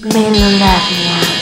[0.00, 1.37] Melolagnia.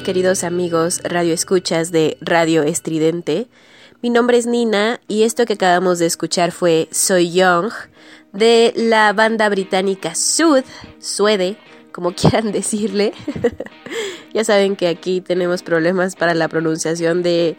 [0.00, 3.48] Queridos amigos radio escuchas de Radio Estridente.
[4.02, 7.70] Mi nombre es Nina y esto que acabamos de escuchar fue Soy Young
[8.32, 10.64] de la banda británica Sud,
[10.98, 11.56] Suede,
[11.92, 13.12] como quieran decirle.
[14.34, 17.56] ya saben que aquí tenemos problemas para la pronunciación de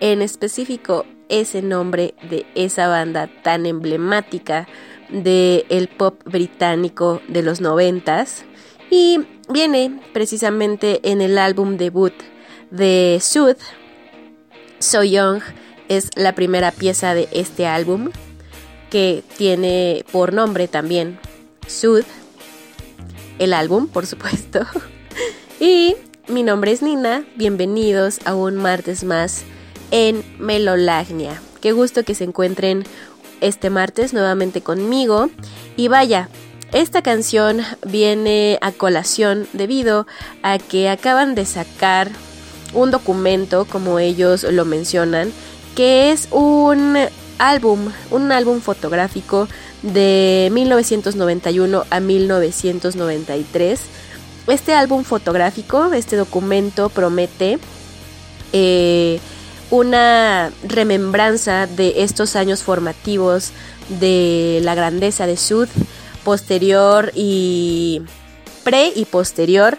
[0.00, 4.66] en específico ese nombre de esa banda tan emblemática
[5.10, 8.44] del el pop británico de los noventas.
[8.90, 12.14] Y viene precisamente en el álbum debut
[12.70, 13.56] de Sud.
[14.78, 15.40] So Young
[15.88, 18.10] es la primera pieza de este álbum
[18.90, 21.18] que tiene por nombre también
[21.66, 22.04] Sud,
[23.38, 24.60] el álbum, por supuesto.
[25.60, 25.96] y
[26.28, 29.44] mi nombre es Nina, bienvenidos a un martes más
[29.90, 31.40] en Melolagnia.
[31.60, 32.84] Qué gusto que se encuentren
[33.40, 35.30] este martes nuevamente conmigo.
[35.76, 36.28] Y vaya,
[36.72, 40.06] esta canción viene a colación debido
[40.42, 42.10] a que acaban de sacar
[42.74, 45.32] un documento, como ellos lo mencionan,
[45.74, 46.96] que es un
[47.38, 49.48] álbum, un álbum fotográfico
[49.82, 53.80] de 1991 a 1993.
[54.48, 57.58] Este álbum fotográfico, este documento promete
[58.52, 59.20] eh,
[59.70, 63.52] una remembranza de estos años formativos
[64.00, 65.68] de la grandeza de Sud
[66.26, 68.02] posterior y
[68.64, 69.78] pre y posterior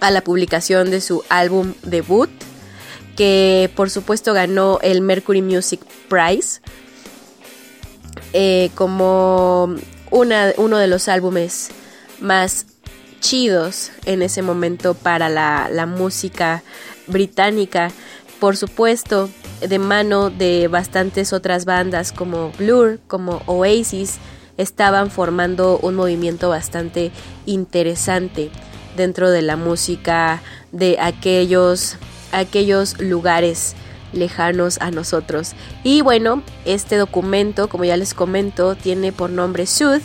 [0.00, 2.28] a la publicación de su álbum debut,
[3.16, 5.80] que por supuesto ganó el Mercury Music
[6.10, 6.60] Prize
[8.34, 9.74] eh, como
[10.10, 11.70] uno de los álbumes
[12.20, 12.66] más
[13.20, 16.62] chidos en ese momento para la, la música
[17.06, 17.90] británica.
[18.40, 19.30] Por supuesto,
[19.66, 24.18] de mano de bastantes otras bandas como Blur, como Oasis,
[24.56, 27.12] estaban formando un movimiento bastante
[27.44, 28.50] interesante
[28.96, 30.42] dentro de la música
[30.72, 31.96] de aquellos,
[32.32, 33.76] aquellos lugares
[34.12, 35.52] lejanos a nosotros.
[35.84, 40.02] Y bueno, este documento, como ya les comento, tiene por nombre Sooth,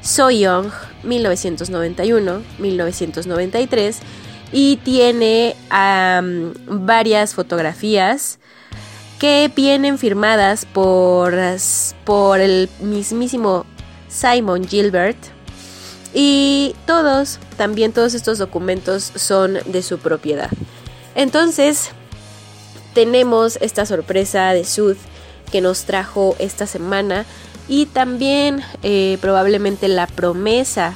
[0.00, 0.68] So Young,
[1.04, 3.96] 1991-1993,
[4.52, 5.54] y tiene
[6.66, 8.38] varias fotografías
[9.18, 11.36] que vienen firmadas por,
[12.04, 13.66] por el mismísimo
[14.08, 15.18] Simon Gilbert.
[16.14, 20.50] Y todos, también todos estos documentos son de su propiedad.
[21.14, 21.90] Entonces,
[22.94, 24.96] tenemos esta sorpresa de Sud
[25.52, 27.26] que nos trajo esta semana
[27.68, 30.94] y también eh, probablemente la promesa.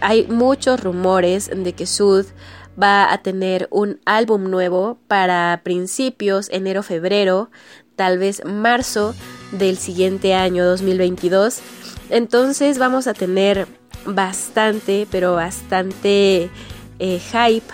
[0.00, 2.26] Hay muchos rumores de que Sud
[2.80, 7.50] va a tener un álbum nuevo para principios enero-febrero,
[7.96, 9.14] tal vez marzo
[9.52, 11.60] del siguiente año 2022.
[12.12, 13.66] Entonces vamos a tener
[14.04, 16.50] bastante, pero bastante
[16.98, 17.72] eh, hype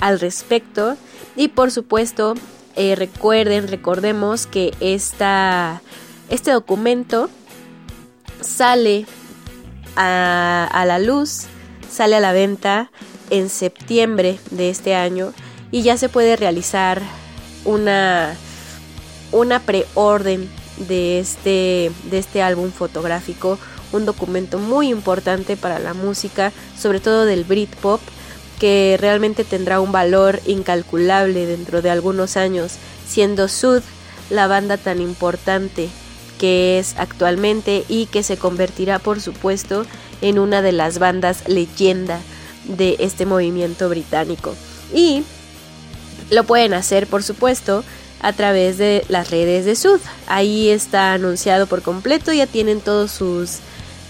[0.00, 0.96] al respecto.
[1.36, 2.32] Y por supuesto,
[2.76, 5.82] eh, recuerden, recordemos que esta,
[6.30, 7.28] este documento
[8.40, 9.04] sale
[9.96, 11.42] a, a la luz,
[11.90, 12.90] sale a la venta
[13.28, 15.34] en septiembre de este año
[15.70, 17.02] y ya se puede realizar
[17.66, 18.34] una,
[19.30, 20.48] una preorden
[20.88, 23.58] de este, de este álbum fotográfico,
[23.96, 28.00] un documento muy importante para la música, sobre todo del Britpop,
[28.58, 32.74] que realmente tendrá un valor incalculable dentro de algunos años,
[33.06, 33.82] siendo Sud
[34.30, 35.88] la banda tan importante
[36.38, 39.86] que es actualmente y que se convertirá por supuesto
[40.20, 42.20] en una de las bandas leyenda
[42.64, 44.54] de este movimiento británico.
[44.92, 45.22] Y
[46.30, 47.84] lo pueden hacer, por supuesto,
[48.20, 50.00] a través de las redes de Sud.
[50.26, 53.58] Ahí está anunciado por completo, ya tienen todos sus,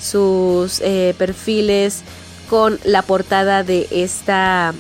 [0.05, 2.03] sus eh, perfiles
[2.51, 4.75] con la portada de esta,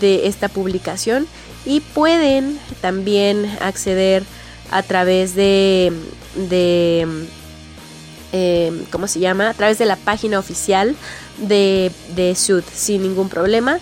[0.00, 1.26] de esta publicación
[1.66, 4.22] y pueden también acceder
[4.70, 5.92] a través de,
[6.48, 7.26] de
[8.32, 9.50] eh, ¿cómo se llama?
[9.50, 10.94] A través de la página oficial
[11.38, 13.80] de, de Sud sin ningún problema.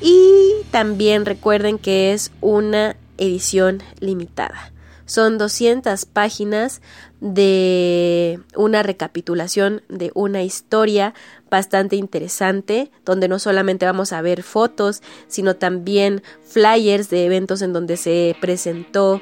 [0.00, 4.72] Y también recuerden que es una edición limitada.
[5.10, 6.80] Son 200 páginas
[7.20, 11.14] de una recapitulación de una historia
[11.50, 17.72] bastante interesante, donde no solamente vamos a ver fotos, sino también flyers de eventos en
[17.72, 19.20] donde se presentó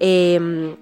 [0.00, 0.76] em,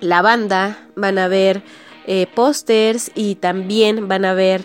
[0.00, 1.62] la banda, van a ver
[2.06, 4.64] eh, pósters y también van a ver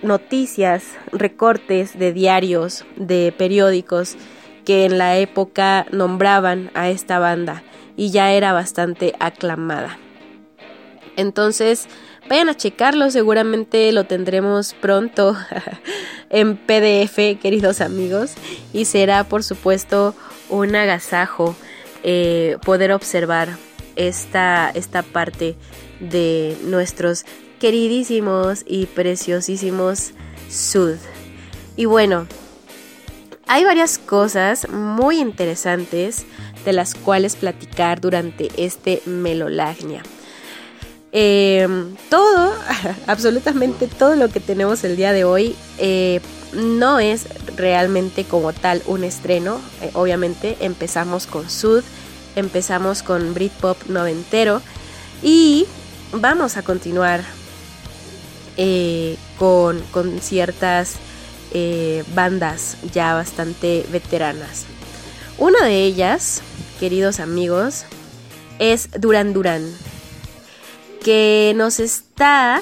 [0.00, 4.16] noticias, recortes de diarios, de periódicos
[4.64, 7.62] que en la época nombraban a esta banda
[7.98, 9.98] y ya era bastante aclamada.
[11.16, 11.88] Entonces,
[12.28, 15.36] vayan a checarlo, seguramente lo tendremos pronto
[16.30, 18.34] en PDF, queridos amigos,
[18.72, 20.14] y será por supuesto
[20.48, 21.56] un agasajo
[22.04, 23.48] eh, poder observar
[23.96, 25.56] esta, esta parte
[25.98, 27.24] de nuestros
[27.58, 30.12] queridísimos y preciosísimos
[30.48, 30.98] Sud.
[31.74, 32.28] Y bueno,
[33.48, 36.26] hay varias cosas muy interesantes
[36.68, 40.02] de las cuales platicar durante este Melolagnia.
[41.12, 42.52] Em, todo,
[43.06, 46.20] absolutamente todo lo que tenemos el día de hoy eh,
[46.52, 47.24] no es
[47.56, 49.62] realmente como tal un estreno.
[49.80, 51.82] Eh, obviamente empezamos con Sud,
[52.36, 54.60] empezamos con Britpop noventero
[55.22, 55.64] y
[56.12, 57.22] vamos a continuar
[58.58, 59.80] eh, con,
[60.20, 60.96] ciertas
[61.54, 64.66] eh, bandas ya bastante veteranas.
[65.38, 66.42] Una de ellas,
[66.80, 67.84] queridos amigos,
[68.58, 69.62] es Duran Duran,
[71.00, 72.60] que nos está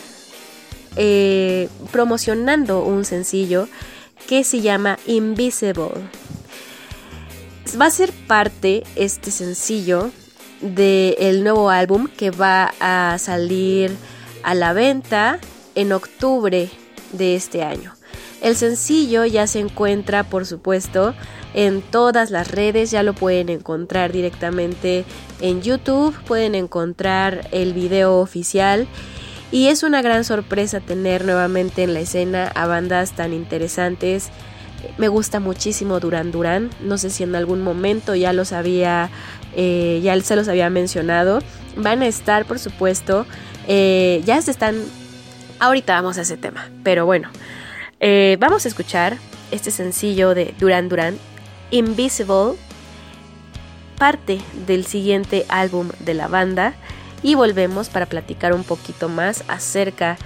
[0.97, 3.67] eh, promocionando un sencillo
[4.29, 5.89] que se llama Invisible.
[7.81, 10.11] Va a ser parte este sencillo
[10.61, 13.91] del nuevo álbum que va a salir
[14.43, 15.39] a la venta
[15.75, 16.69] en octubre
[17.13, 17.95] de este año.
[18.43, 21.15] El sencillo ya se encuentra, por supuesto,
[21.57, 25.05] en todas las redes, ya lo pueden encontrar directamente
[25.41, 28.87] en YouTube, pueden encontrar el video oficial
[29.51, 34.29] y es una gran sorpresa tener nuevamente en la escena a bandas tan interesantes
[34.99, 36.71] Me gusta muchísimo Duran Duran.
[36.81, 39.09] No sé si en algún momento ya los había,
[39.57, 41.41] eh, ya se los había mencionado.
[41.77, 43.27] Van a estar, por supuesto.
[43.67, 44.77] Eh, ya se están.
[45.59, 46.71] Ahorita vamos a ese tema.
[46.85, 47.31] Pero bueno,
[47.99, 49.17] eh, vamos a escuchar
[49.51, 51.17] este sencillo de Duran Duran,
[51.71, 52.55] Invisible,
[53.99, 56.75] parte del siguiente álbum de la banda.
[57.23, 60.17] Y volvemos para platicar un poquito más acerca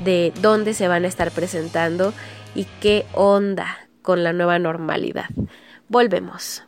[0.00, 2.12] de dónde se van a estar presentando
[2.54, 5.26] y qué onda con la nueva normalidad.
[5.88, 6.62] Volvemos.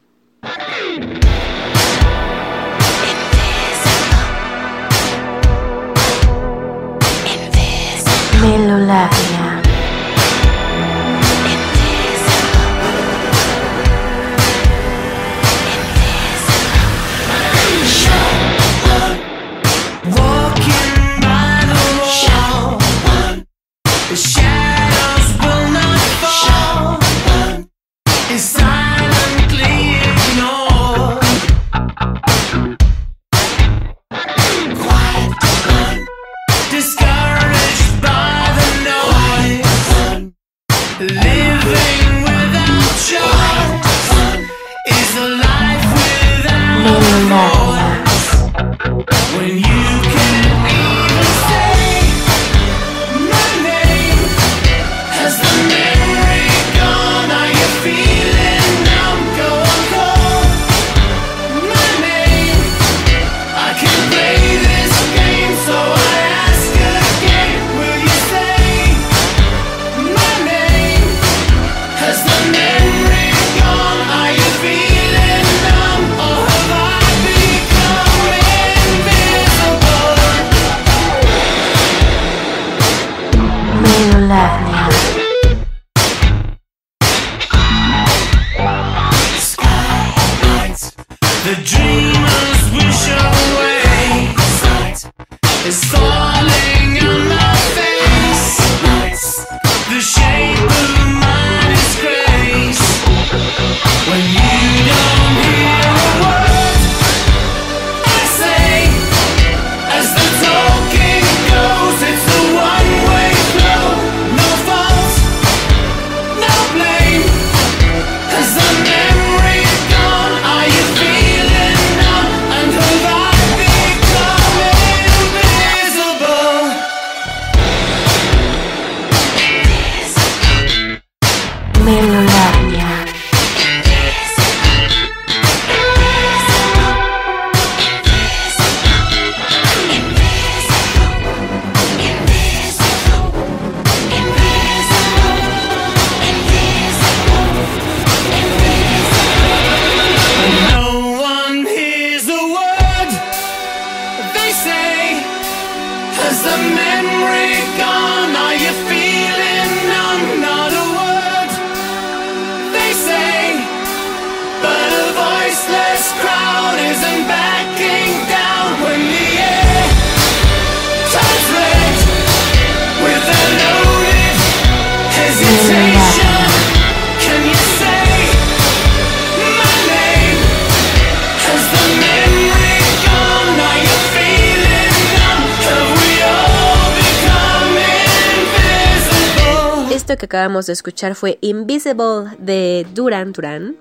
[190.19, 193.77] Que acabamos de escuchar fue Invisible de Duran Duran.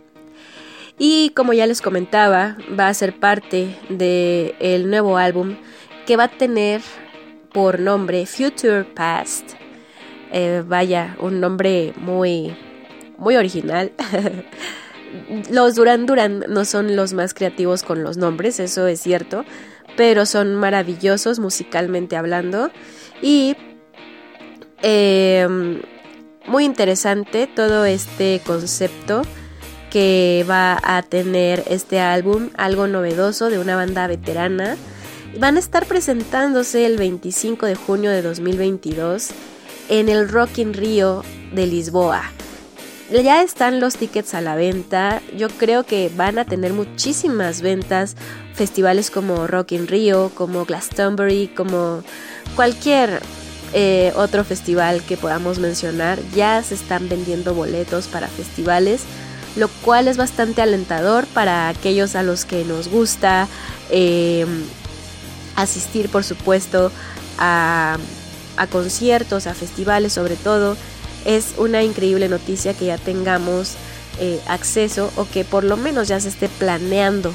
[0.99, 5.55] Y como ya les comentaba, va a ser parte del el nuevo álbum
[6.05, 6.81] que va a tener
[7.51, 9.53] por nombre Future Past.
[10.31, 12.55] Eh, vaya, un nombre muy,
[13.17, 13.91] muy original.
[15.49, 19.45] los Duran Duran no son los más creativos con los nombres, eso es cierto,
[19.97, 22.69] pero son maravillosos musicalmente hablando.
[23.19, 23.55] Y
[24.83, 25.81] eh,
[26.49, 29.21] muy interesante todo este concepto
[29.91, 34.75] que va a tener este álbum, algo novedoso de una banda veterana.
[35.39, 39.29] Van a estar presentándose el 25 de junio de 2022
[39.89, 42.23] en el Rock in Rio de Lisboa.
[43.11, 45.21] Ya están los tickets a la venta.
[45.37, 48.15] Yo creo que van a tener muchísimas ventas.
[48.53, 52.03] Festivales como Rock in Rio, como Glastonbury, como
[52.55, 53.21] cualquier
[53.73, 56.19] eh, otro festival que podamos mencionar.
[56.35, 59.01] Ya se están vendiendo boletos para festivales,
[59.55, 63.47] lo cual es bastante alentador para aquellos a los que nos gusta
[63.91, 64.63] em,
[65.55, 66.91] asistir, por supuesto,
[67.37, 67.97] a,
[68.71, 70.75] conciertos, a festivales sobre todo.
[71.25, 73.73] es una increíble noticia que ya tengamos
[74.19, 77.33] eh, acceso o que por lo menos ya se esté planeando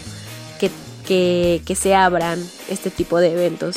[1.06, 3.76] que, que, se abran este tipo de eventos.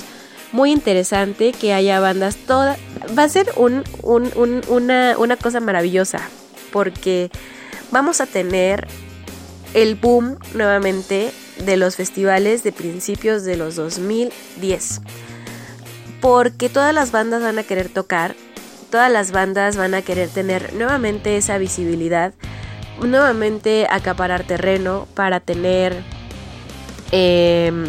[0.51, 2.77] Muy interesante que haya bandas todas.
[3.17, 6.21] Va a ser un, una, una cosa maravillosa
[6.71, 7.29] porque
[7.91, 8.87] vamos a tener
[9.73, 11.31] el boom nuevamente
[11.65, 15.01] de los festivales de principios de los 2010.
[16.21, 18.35] Porque todas las bandas van a querer tocar
[18.89, 22.33] todas las bandas van a querer tener nuevamente esa visibilidad,
[23.01, 26.03] nuevamente acaparar terreno para tener
[27.11, 27.85] em,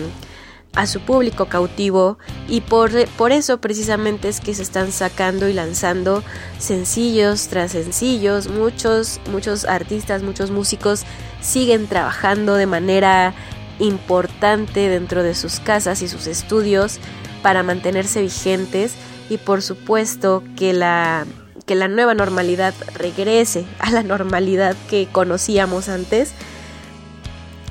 [0.74, 5.52] a su público cautivo y por, por eso precisamente es que se están sacando y
[5.52, 6.22] lanzando
[6.58, 11.04] sencillos tras sencillos, muchos, muchos artistas, muchos músicos
[11.40, 13.34] siguen trabajando de manera
[13.78, 16.98] importante dentro de sus casas y sus estudios
[17.42, 18.94] para mantenerse vigentes
[19.30, 21.26] y por supuesto que la,
[21.66, 26.32] que la nueva normalidad regrese a la normalidad que conocíamos antes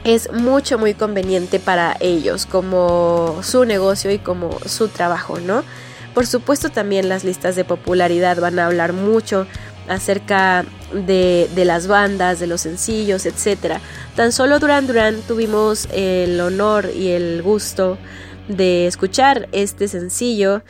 [0.08, 5.64] es mucho muy conveniente para ellos como su negocio y como su trabajo, ¿no?
[6.14, 9.46] Por supuesto también las listas de popularidad van a hablar mucho
[9.88, 13.80] acerca de, de, las bandas, de los sencillos, etc.
[14.16, 17.98] Tan solo Duran Duran tuvimos el honor y el gusto
[18.48, 20.64] de escuchar este sencillo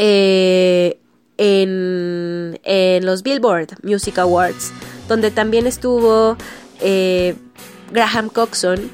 [0.00, 0.98] eh,
[1.36, 2.58] en,
[3.04, 4.72] los Billboard Music Awards,
[5.08, 6.36] donde también estuvo
[6.80, 7.34] eh,
[7.92, 8.90] Graham Coxon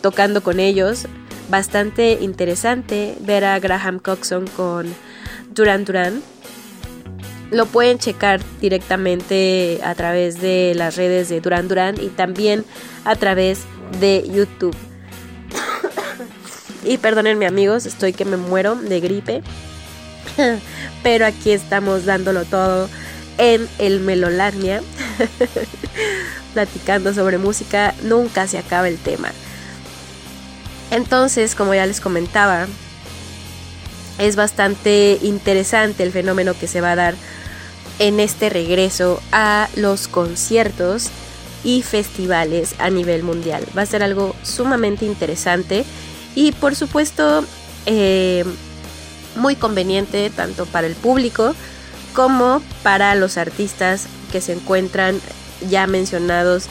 [0.00, 1.06] tocando con ellos.
[1.48, 4.92] Bastante interesante ver a Graham Coxon con
[5.50, 6.22] Duran Duran.
[7.50, 12.64] Lo pueden checar directamente a través de las redes de Duran Duran y también
[13.04, 13.60] a través
[14.00, 14.76] de YouTube.
[16.84, 19.42] y perdónenme amigos, estoy que me muero de gripe.
[21.02, 22.88] Pero aquí estamos dándolo todo
[23.38, 24.82] en el Melolania.
[26.54, 29.30] Platicando sobre música, nunca se acaba el tema.
[30.90, 32.66] Entonces, como ya les comentaba,
[34.18, 37.14] es bastante interesante el fenómeno que se va a dar
[37.98, 41.10] en este regreso a los conciertos
[41.64, 43.64] y festivales a nivel mundial.
[43.76, 45.84] Va a ser algo sumamente interesante
[46.34, 47.44] y por supuesto
[47.86, 48.44] eh,
[49.34, 51.54] muy conveniente tanto para el público
[52.16, 55.20] como para los artistas que se encuentran
[55.68, 56.64] ya mencionados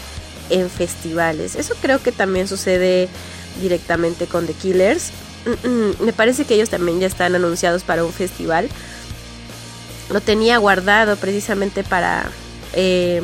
[0.49, 1.53] en festivales.
[1.55, 3.07] Eso creo que también sucede
[3.61, 5.11] directamente con The Killers.
[5.99, 8.69] Me parece que ellos también ya están anunciados para un festival.
[10.09, 12.27] Lo tenía guardado precisamente para,
[12.73, 13.21] eh,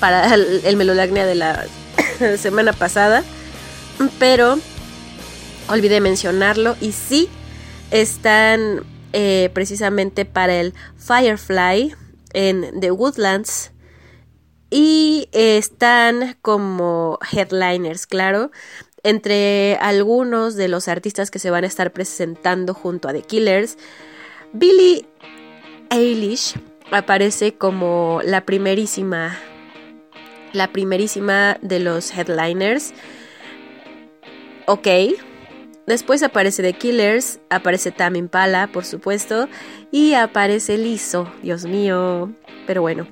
[0.00, 1.64] para el, el de la
[2.38, 3.24] semana pasada.
[4.18, 4.58] Pero
[5.68, 6.76] olvidé mencionarlo.
[6.82, 7.30] Y sí,
[7.90, 8.84] están
[9.16, 11.94] eh, precisamente para el Firefly
[12.32, 13.70] en The Woodlands
[14.70, 18.50] y están como headliners, claro,
[19.04, 23.78] entre algunos de los artistas que se van a estar presentando junto a The Killers.
[24.52, 25.06] Billie
[25.90, 26.56] Eilish
[26.90, 29.38] aparece como la primerísima,
[30.52, 32.92] la primerísima de los headliners.
[34.66, 34.88] Ok,
[35.86, 39.48] Después aparece The Killers, aparece Tam Impala, por supuesto,
[39.90, 42.32] y aparece Liso, Dios mío.
[42.66, 43.06] Pero bueno.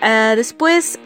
[0.00, 0.98] Ah, después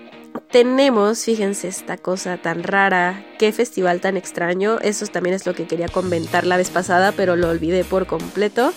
[0.51, 4.79] tenemos, fíjense esta cosa tan rara, qué festival tan extraño.
[4.81, 8.75] Eso también es lo que quería comentar la vez pasada, pero lo olvidé por completo.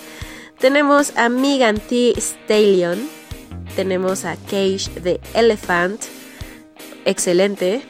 [0.58, 2.14] Tenemos a Megan T.
[2.16, 3.08] Stallion.
[3.76, 6.00] Tenemos a Cage the Elephant.
[7.04, 7.82] Excelente.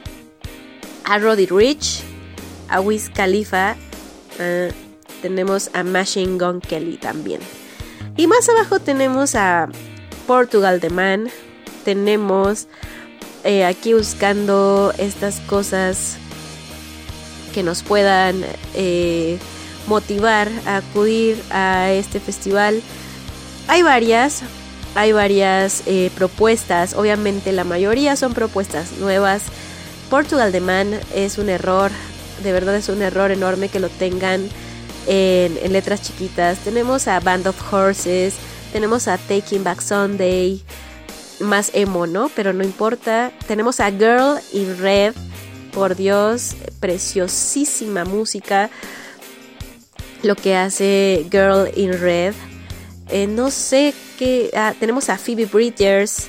[1.05, 2.03] A Roddy Rich
[2.75, 3.77] a Wiz Khalifa,
[4.41, 4.69] ah,
[5.23, 7.41] tenemos a Machine Gun Kelly también.
[8.17, 9.69] Y más abajo tenemos a
[10.27, 11.31] Portugal The Man,
[11.85, 12.67] tenemos
[13.45, 16.17] eh, aquí buscando estas cosas
[17.55, 19.39] que nos puedan eh,
[19.87, 22.83] motivar a acudir a este festival.
[23.69, 24.43] Hay varias,
[24.97, 29.45] hay varias eh, propuestas, obviamente la mayoría son propuestas nuevas.
[30.11, 31.93] Portugal The Man es un error
[32.45, 34.49] de verdad es un error enorme que lo tengan
[35.07, 36.59] en, letras chiquitas.
[36.59, 38.35] Tenemos a Band of Horses,
[38.73, 40.63] tenemos a Taking Back Sunday,
[41.41, 42.31] más emo, ¿no?
[42.37, 43.33] Pero no importa.
[43.49, 45.15] Tenemos a Girl in Red,
[45.73, 48.71] por Dios, preciosísima música.
[50.23, 52.35] Lo que hace Girl in Red.
[53.09, 54.51] Eh, no sé qué.
[54.55, 56.29] Ah, tenemos a Phoebe Bridgers.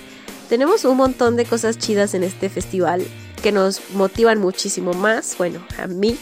[0.49, 3.05] Tenemos un montón de cosas chidas en este festival
[3.41, 6.17] que nos motivan muchísimo más, bueno, a mí,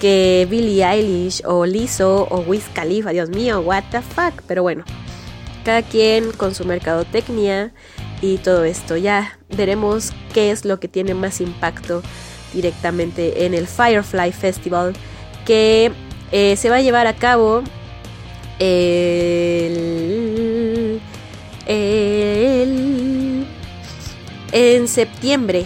[0.00, 4.84] que Billie Eilish o Lizzo o Wiz Khalifa, Dios mío, what the fuck, pero bueno.
[5.64, 7.72] cada quien con su mercadotecnia
[8.20, 8.96] y todo esto.
[8.96, 12.02] Ya veremos qué es lo que tiene más impacto
[12.52, 14.92] directamente en el Firefly Festival
[15.44, 15.90] que
[16.30, 17.62] eh, se va a llevar a cabo
[18.58, 20.20] el,
[24.52, 25.64] en septiembre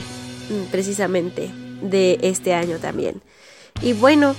[0.70, 1.50] precisamente
[1.82, 3.22] de este año también.
[3.82, 4.34] Y bueno,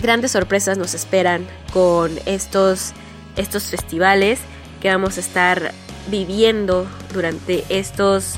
[0.00, 2.92] grandes sorpresas nos esperan con estos,
[3.36, 4.40] estos festivales
[4.80, 5.72] que vamos a estar
[6.08, 8.34] viviendo durante estos,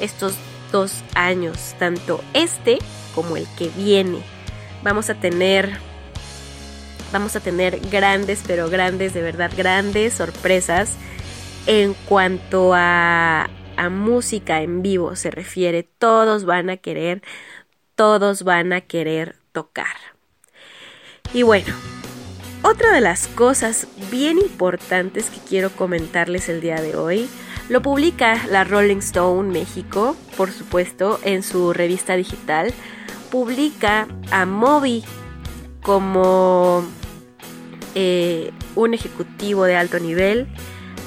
[0.00, 0.34] estos
[0.70, 2.78] dos años, tanto este
[3.14, 4.22] como el que viene.
[4.82, 5.78] Vamos a tener
[7.12, 10.92] vamos a tener grandes, pero grandes, de verdad, grandes sorpresas
[11.66, 13.50] en cuanto a,
[13.88, 15.82] música en vivo se refiere.
[15.82, 17.22] Todos van a querer,
[17.94, 19.96] todos van a querer tocar.
[21.34, 21.74] Y bueno,
[22.62, 27.28] otra de las cosas bien importantes que quiero comentarles el día de hoy
[27.68, 32.72] lo publica la Rolling Stone México, por supuesto, en su revista digital.
[33.30, 35.04] Publica a Moby
[35.82, 36.84] como
[37.94, 40.48] eh, un ejecutivo de alto nivel,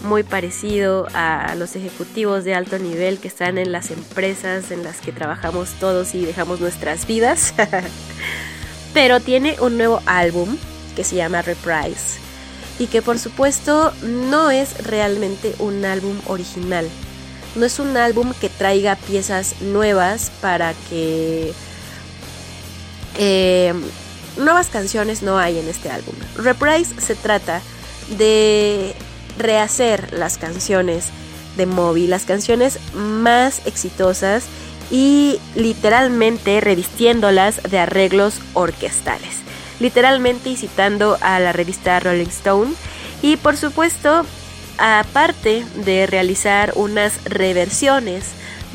[0.06, 5.02] muy parecido a los ejecutivos de alto nivel que están en las empresas en las
[5.02, 7.54] que trabajamos todos y dejamos nuestras vidas.
[8.94, 10.58] Pero tiene un nuevo álbum
[10.96, 12.20] que se llama Reprise
[12.80, 16.88] y que por supuesto no es realmente un álbum original.
[17.56, 21.54] No es un álbum que traiga piezas nuevas para que...
[23.18, 23.74] Eh,
[24.38, 26.16] nuevas canciones no hay en este álbum.
[26.36, 27.62] Reprise se trata
[28.18, 28.94] de
[29.38, 31.10] rehacer las canciones
[31.58, 34.46] de Moby, las canciones más exitosas
[34.92, 39.46] y literalmente revistiéndolas de arreglos orquestales
[39.80, 42.74] literalmente citando a la revista Rolling Stone.
[43.22, 44.26] Y por supuesto,
[44.78, 48.26] aparte de realizar unas reversiones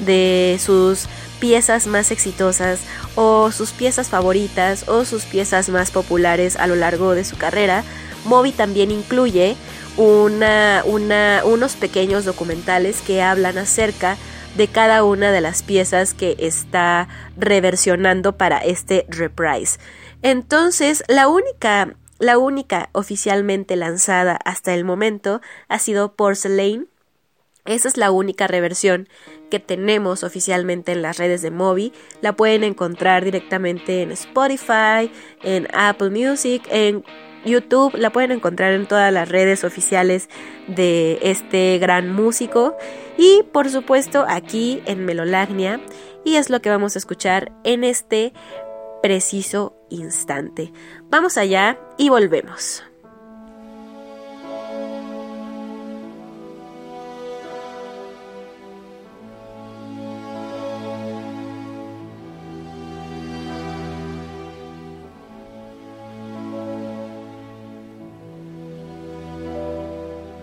[0.05, 1.07] de sus
[1.41, 2.81] piezas más exitosas
[3.15, 7.83] o sus piezas favoritas o sus piezas más populares a lo largo de su carrera,
[8.25, 9.57] Moby también incluye
[9.97, 14.17] una, una, unos pequeños documentales que hablan acerca
[14.57, 19.79] de cada una de las piezas que está reversionando para este reprise.
[20.23, 26.89] Entonces, la única, la única oficialmente lanzada hasta el momento ha sido Porcelain.
[27.67, 29.09] Esa es la única reversión
[29.51, 31.93] que tenemos oficialmente en las redes de Moby.
[32.21, 37.05] La pueden encontrar directamente en Spotify, en Apple Music, en
[37.45, 37.97] YouTube.
[37.97, 40.29] La pueden encontrar en todas las redes oficiales
[40.67, 42.77] de este gran músico.
[43.17, 45.81] Y por supuesto aquí en Melolagnia.
[46.25, 48.33] Y es lo que vamos a escuchar en este
[49.03, 50.73] preciso instante.
[51.09, 52.85] Vamos allá y volvemos.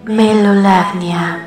[0.07, 1.46] Melolagnia.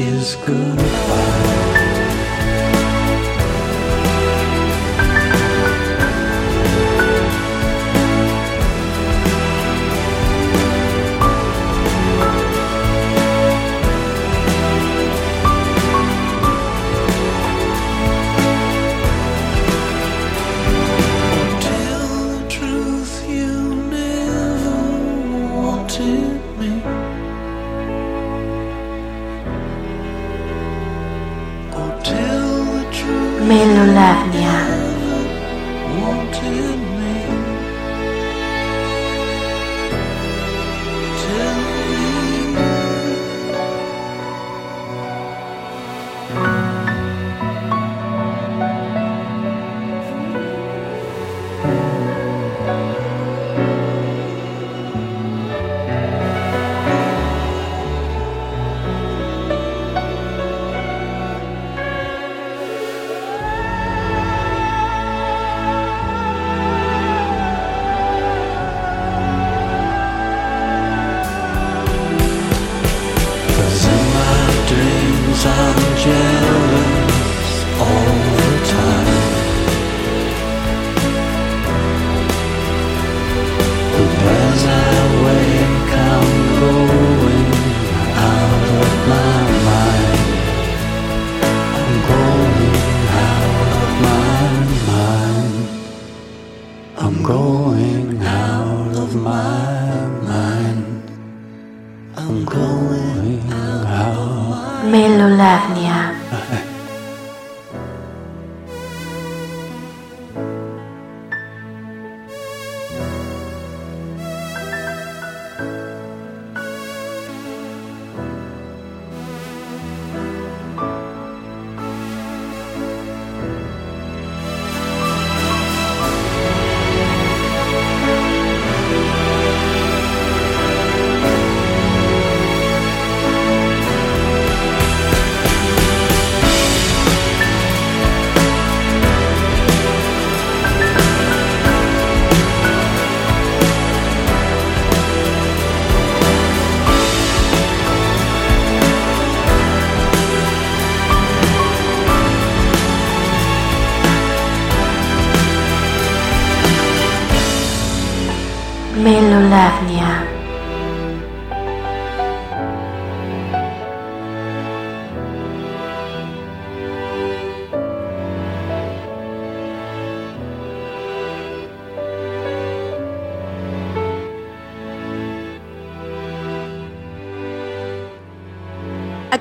[0.00, 1.53] Is goodbye.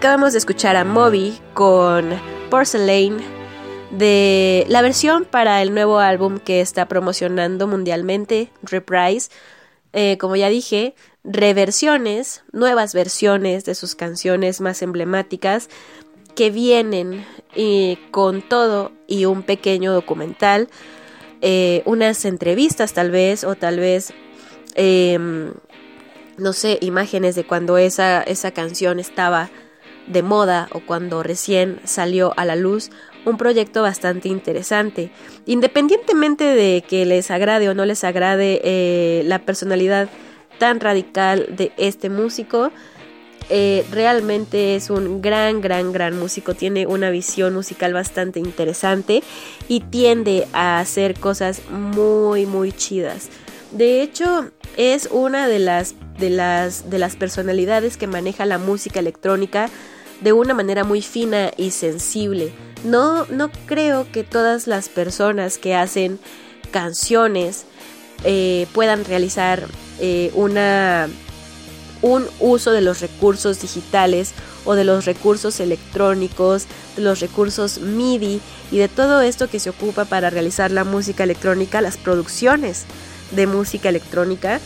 [0.03, 2.09] Acabamos de escuchar a Moby con
[2.49, 3.19] Porcelain
[3.89, 9.29] de la versión para el nuevo álbum que está promocionando mundialmente, Reprise.
[9.93, 15.69] Eh, como ya dije, reversiones, nuevas versiones de sus canciones más emblemáticas
[16.35, 20.67] que vienen eh, con todo y un pequeño documental,
[21.39, 24.13] eh, unas entrevistas tal vez o tal vez
[24.75, 25.53] em,
[26.35, 29.49] no sé, imágenes de cuando esa, esa canción estaba
[30.07, 32.91] de moda o cuando recién salió a la luz,
[33.25, 35.11] un proyecto bastante interesante.
[35.45, 40.09] Independientemente de que les agrade o no les agrade eh, la personalidad
[40.59, 42.71] tan radical de este músico,
[43.49, 46.53] eh, realmente es un gran, gran, gran músico.
[46.53, 49.23] Tiene una visión musical bastante interesante
[49.67, 53.29] y tiende a hacer cosas muy, muy chidas.
[53.73, 58.99] De hecho, es una de las, de las, de las personalidades que maneja la música
[58.99, 59.67] electrónica
[60.21, 62.53] de una manera muy fina y sensible.
[62.83, 66.19] No, no creo que todas las personas que hacen
[66.71, 67.65] canciones
[68.23, 69.67] eh, puedan realizar
[69.99, 71.09] eh, una,
[72.03, 74.33] un uso de los recursos digitales
[74.65, 78.39] o de los recursos electrónicos, de los recursos MIDI
[78.71, 82.85] y de todo esto que se ocupa para realizar la música electrónica, las producciones
[83.35, 84.59] de música electrónica.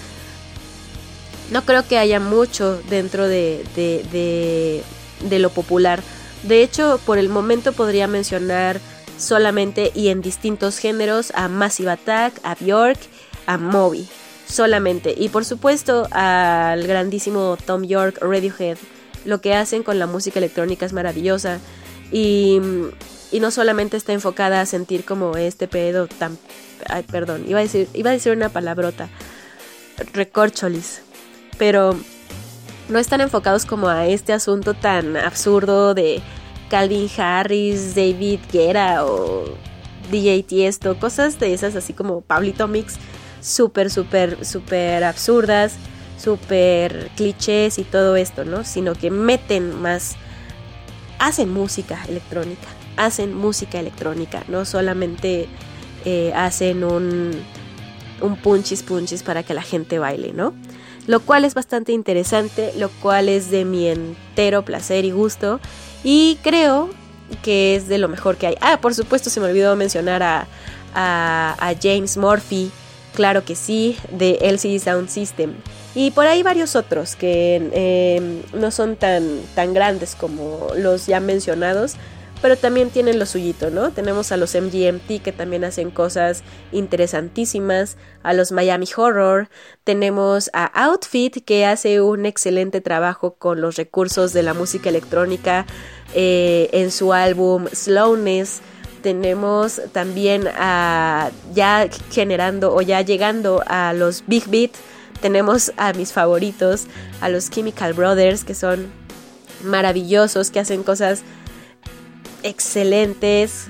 [1.51, 4.83] No creo que haya mucho dentro de, de,
[5.21, 6.01] de, lo popular.
[6.43, 8.81] De hecho, por el momento podría mencionar
[9.17, 12.99] solamente y en distintos géneros a Massive Attack, a Bjork,
[13.45, 14.07] a Moby,
[14.47, 15.15] solamente.
[15.17, 18.77] Y por supuesto al grandísimo Tom York, Radiohead.
[19.23, 21.59] Lo que hacen con la música electrónica es maravillosa.
[22.11, 22.61] Y,
[23.31, 26.37] y no solamente está enfocada a sentir como este pedo tan...
[26.87, 29.09] Ay, perdón, iba a decir, iba a decir una palabrota.
[30.13, 31.01] Recorcholis.
[31.57, 31.95] Pero
[32.89, 36.21] no están enfocados como a este asunto tan absurdo de
[36.69, 39.45] Calvin Harris, David Guerra o
[40.11, 42.95] DJ Tiesto, cosas de esas así como Pablito Mix,
[43.41, 45.75] súper, súper, súper absurdas,
[46.17, 48.63] súper clichés y todo esto, ¿no?
[48.63, 50.15] Sino que meten más,
[51.19, 55.47] hacen música electrónica, hacen música electrónica, no solamente
[56.09, 57.31] eh, hacen un,
[58.21, 60.53] un punchis punchis para que la gente baile, ¿no?
[61.05, 65.59] Lo cual es bastante interesante, lo cual es de mi entero placer y gusto.
[66.05, 66.89] Y creo
[67.43, 68.55] que es de lo mejor que hay.
[68.61, 70.47] Ah, por supuesto se me olvidó mencionar a,
[70.93, 72.71] a, James Murphy,
[73.13, 75.55] claro que sí, de LCD Sound System.
[75.93, 81.19] Y por ahí varios otros que em, no son tan, tan grandes como los ya
[81.19, 81.95] mencionados,
[82.41, 83.91] pero también tienen lo suyito, ¿no?
[83.91, 89.49] Tenemos a los MGMT que también hacen cosas interesantísimas, a los Miami Horror,
[89.83, 95.65] tenemos a Outfit que hace un excelente trabajo con los recursos de la música electrónica
[96.13, 98.59] eh, en su álbum Slowness.
[99.01, 104.71] Tenemos también a ya generando o ya llegando a los Big Beat.
[105.21, 106.87] Tenemos a mis favoritos,
[107.21, 108.91] a los Chemical Brothers, que son
[109.63, 111.21] maravillosos, que hacen cosas
[112.43, 113.67] excelentes,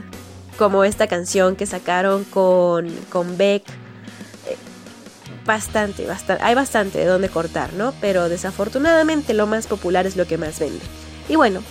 [0.58, 3.64] como esta canción que sacaron con, con Beck.
[4.48, 4.58] Eh,
[5.46, 7.94] bastante, bastante, hay bastante de donde cortar, ¿no?
[8.02, 10.84] Pero desafortunadamente lo más popular es lo que más vende.
[11.30, 11.62] Y bueno,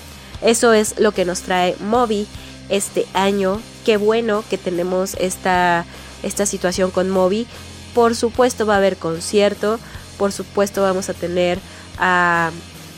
[0.42, 2.26] eso es lo que nos trae Moby
[2.68, 3.60] este año.
[3.84, 5.84] Qué bueno que tenemos esta,
[6.22, 7.46] esta situación con Moby.
[7.94, 9.78] Por supuesto va a haber concierto,
[10.18, 11.58] por supuesto vamos a tener
[11.98, 12.50] a,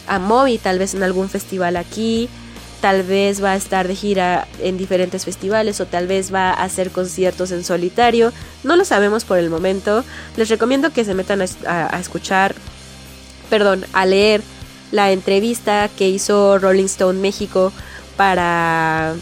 [0.09, 2.29] a Moby tal vez en algún festival aquí
[2.81, 6.65] tal vez va a estar de gira en diferentes festivales o tal vez va a
[6.65, 8.33] hacer conciertos en solitario.
[8.63, 10.05] No lo sabemos por el momento.
[10.37, 12.55] Les recomiendo que se metan a, escuchar,
[13.51, 14.43] perdón, a leer
[14.93, 17.73] la entrevista que hizo Rolling Stone México
[18.17, 19.15] para,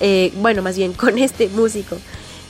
[0.00, 1.96] eh, bueno, más bien con este músico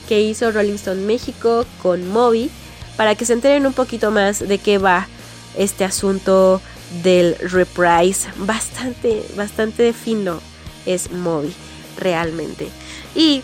[0.08, 2.50] que hizo Rolling Stone México con Moby,
[2.96, 5.08] para que se enteren un poquito más de qué va
[5.56, 6.60] este asunto
[7.03, 8.29] del reprise.
[8.37, 10.40] Bastante, bastante fino
[10.85, 11.53] es Moby,
[11.99, 12.68] realmente.
[13.14, 13.42] Y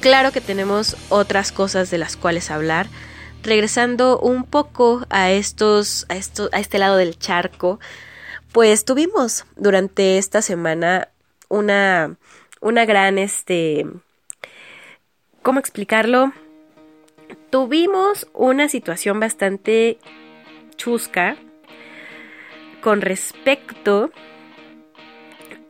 [0.00, 2.88] claro que tenemos otras cosas de las cuales hablar.
[3.42, 7.78] Regresando un poco a estos, a esto, a este lado del charco,
[8.52, 11.08] pues tuvimos durante esta semana
[11.48, 12.16] una,
[12.60, 13.86] una gran, este,
[15.42, 16.32] ¿cómo explicarlo?
[17.50, 19.98] Tuvimos una situación bastante
[20.76, 21.36] chusca
[22.80, 24.10] con respecto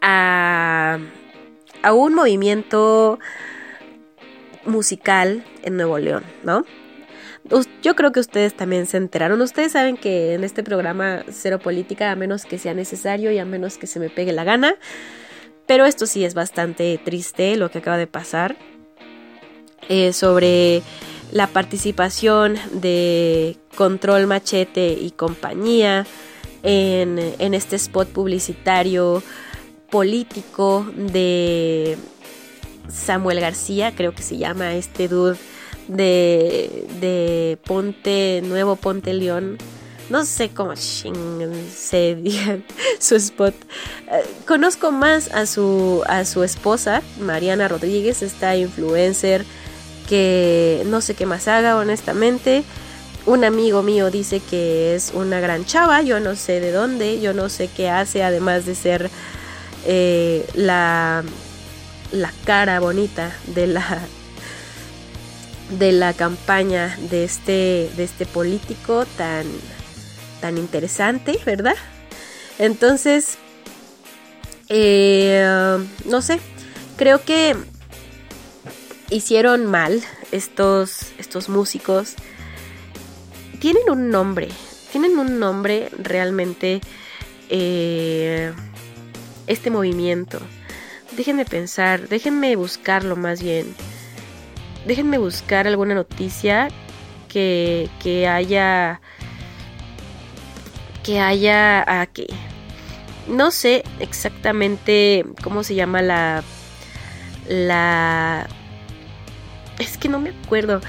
[0.00, 0.98] a,
[1.82, 3.18] a un movimiento
[4.64, 6.64] musical en Nuevo León, ¿no?
[7.82, 9.40] Yo creo que ustedes también se enteraron.
[9.40, 13.46] Ustedes saben que en este programa cero política, a menos que sea necesario y a
[13.46, 14.74] menos que se me pegue la gana.
[15.66, 18.56] Pero esto sí es bastante triste lo que acaba de pasar.
[19.88, 20.82] Eh, sobre
[21.32, 26.06] la participación de Control Machete y compañía
[26.62, 27.18] en,
[27.54, 29.22] este spot publicitario
[29.90, 31.96] político de
[32.88, 35.38] Samuel García, creo que se llama este dude
[35.88, 39.58] de, de Ponte, Nuevo Ponte León.
[40.10, 42.58] No sé cómo se diga
[42.98, 43.54] su spot.
[44.10, 49.44] Eh, conozco más a su, a su esposa, Mariana Rodríguez, esta influencer
[50.08, 52.64] que no sé qué más haga, honestamente.
[53.28, 57.34] Un amigo mío dice que es una gran chava, yo no sé de dónde, yo
[57.34, 59.10] no sé qué hace, además de ser
[59.84, 61.22] eh, la,
[62.10, 64.00] la cara bonita de la
[65.78, 69.44] de la campaña de este, de este político tan,
[70.40, 71.76] tan interesante, ¿verdad?
[72.58, 73.36] Entonces,
[74.70, 76.40] eh, no sé,
[76.96, 77.54] creo que
[79.10, 80.02] hicieron mal
[80.32, 82.14] estos, estos músicos
[83.58, 84.48] tienen un nombre,
[84.92, 86.80] tienen un nombre realmente
[87.48, 88.52] eh,
[89.46, 90.40] este movimiento.
[91.16, 93.74] Déjenme pensar, déjenme buscarlo más bien.
[94.86, 96.68] Déjenme buscar alguna noticia
[97.28, 99.00] que, que haya...
[101.02, 102.00] Que haya...
[102.00, 102.26] aquí.
[103.26, 106.44] No sé exactamente cómo se llama la...
[107.48, 108.46] la...
[109.78, 110.80] Es que no me acuerdo.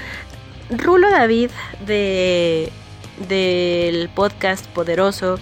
[0.70, 1.50] Rulo David
[1.86, 2.72] de
[3.28, 5.38] del podcast Poderoso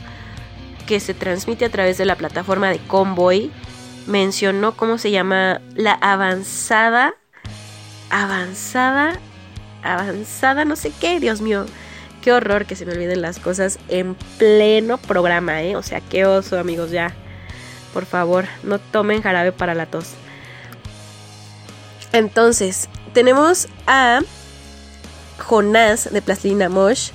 [0.87, 3.53] que se transmite a través de la plataforma de Convoy
[4.07, 7.15] mencionó cómo se llama la avanzada
[8.11, 9.21] avanzada
[9.83, 11.67] avanzada no sé qué, Dios mío.
[12.23, 15.77] Qué horror que se me olviden las cosas en pleno programa, ¿eh?
[15.77, 17.15] O sea, qué oso, amigos, ya.
[17.95, 20.15] Por favor, no tomen jarabe para la tos.
[22.13, 24.21] Entonces, tenemos a
[25.39, 27.11] Jonás de Plastilina Mosh,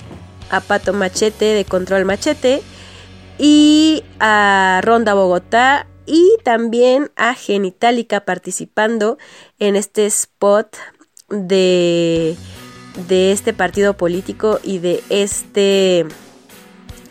[0.50, 2.62] a Pato Machete de Control Machete
[3.38, 9.18] y a Ronda Bogotá y también a Genitalica participando
[9.58, 10.76] en este spot
[11.30, 12.36] de,
[13.08, 16.06] de este partido político y de este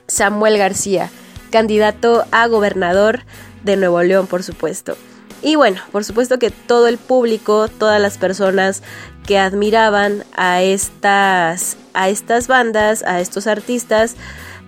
[0.08, 1.10] Samuel García,
[1.52, 3.22] candidato a gobernador
[3.64, 4.96] de Nuevo León, por supuesto.
[5.42, 8.82] Y bueno, por supuesto que todo el público, todas las personas
[9.26, 14.16] que admiraban a estas, a estas bandas, a estos artistas,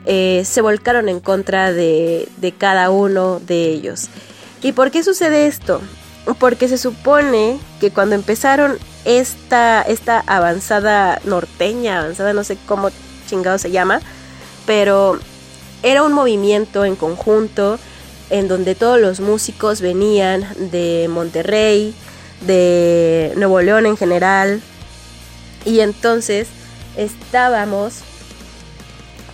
[0.05, 4.09] eh, se volcaron en contra de, de cada uno de ellos.
[4.61, 5.81] ¿Y por qué sucede esto?
[6.39, 12.89] Porque se supone que cuando empezaron esta, esta avanzada norteña, avanzada no sé cómo
[13.27, 14.01] chingado se llama,
[14.65, 15.19] pero
[15.83, 17.77] era un movimiento en conjunto
[18.29, 21.93] en donde todos los músicos venían de Monterrey,
[22.41, 24.61] de Nuevo León en general,
[25.65, 26.47] y entonces
[26.95, 28.01] estábamos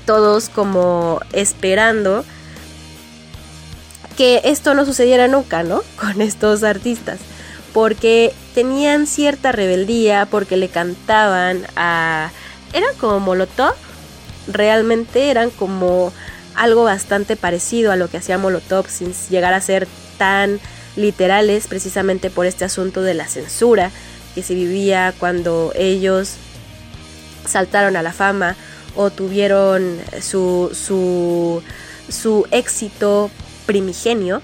[0.05, 2.25] todos como esperando
[4.17, 5.83] que esto no sucediera nunca, ¿no?
[5.99, 7.19] Con estos artistas,
[7.73, 12.31] porque tenían cierta rebeldía, porque le cantaban a...
[12.73, 13.73] Eran como Molotov,
[14.47, 16.13] realmente eran como
[16.55, 19.87] algo bastante parecido a lo que hacía Molotov sin llegar a ser
[20.17, 20.59] tan
[20.95, 23.91] literales precisamente por este asunto de la censura
[24.35, 26.35] que se vivía cuando ellos
[27.45, 28.55] saltaron a la fama
[28.95, 31.61] o tuvieron su, su,
[32.09, 33.29] su éxito
[33.65, 34.41] primigenio.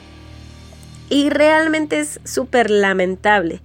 [1.09, 3.61] Y realmente es súper lamentable.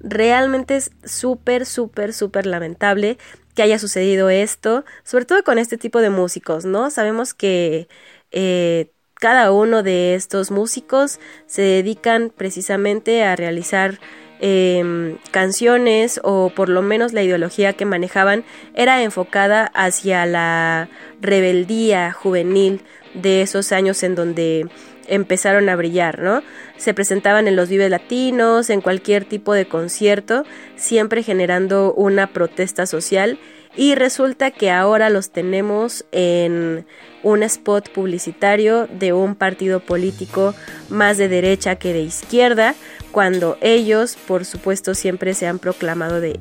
[0.00, 3.18] Realmente es súper, súper, súper lamentable
[3.54, 6.90] que haya sucedido esto, sobre todo con este tipo de músicos, ¿no?
[6.90, 7.88] Sabemos que
[8.30, 13.98] eh, cada uno de estos músicos se dedican precisamente a realizar
[14.40, 18.44] em, canciones o por lo menos la ideología que manejaban
[18.74, 20.90] era enfocada hacia la
[21.20, 22.82] rebeldía juvenil
[23.14, 24.68] de esos años en donde
[25.08, 26.42] empezaron a brillar, ¿no?
[26.76, 30.44] Se presentaban en los Vives Latinos, en cualquier tipo de concierto,
[30.74, 33.38] siempre generando una protesta social
[33.76, 36.86] y resulta que ahora los tenemos en
[37.22, 40.54] un spot publicitario de un partido político
[40.88, 42.74] más de derecha que de izquierda,
[43.12, 46.38] cuando ellos, por supuesto, siempre se han proclamado de,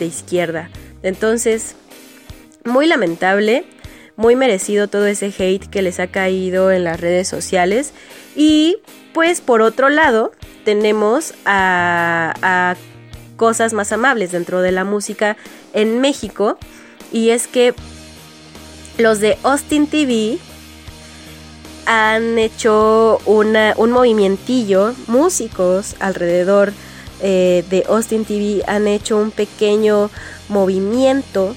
[0.00, 0.70] izquierda.
[1.02, 1.76] Entonces,
[2.64, 3.64] muy lamentable,
[4.16, 7.92] muy merecido todo ese hate que les ha caído en las redes sociales.
[8.34, 8.78] Y
[9.14, 10.32] pues por otro lado,
[10.64, 12.74] tenemos a,
[13.36, 15.36] cosas más amables dentro de la música
[15.72, 16.58] en México.
[17.12, 17.74] Y es que
[18.98, 20.38] los de Austin TV
[21.86, 26.72] han hecho un movimientillo, músicos alrededor
[27.22, 30.10] eh, de Austin TV han hecho un pequeño
[30.48, 31.54] movimiento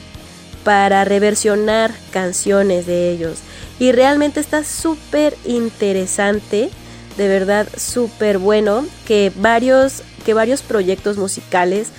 [0.64, 3.40] para reversionar canciones de ellos.
[3.80, 6.70] Y realmente está súper interesante,
[7.18, 11.90] de verdad súper bueno, que varios, que varios proyectos musicales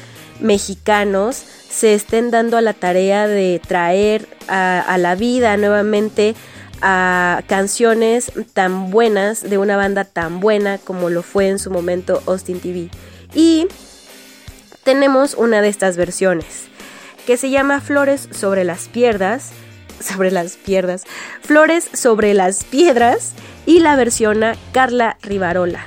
[0.40, 6.34] mexicanos se estén dando a la tarea de traer a, la vida nuevamente
[6.82, 12.22] a canciones tan buenas de una banda tan buena como lo fue en su momento
[12.26, 12.90] Austin TV.
[13.34, 13.68] Y
[14.82, 16.68] tenemos una de estas versiones
[17.26, 19.50] que se llama Flores sobre las piedras,
[20.00, 21.04] sobre las piedras,
[21.42, 23.32] Flores sobre las piedras
[23.66, 25.86] y la versiona Carla Rivarola.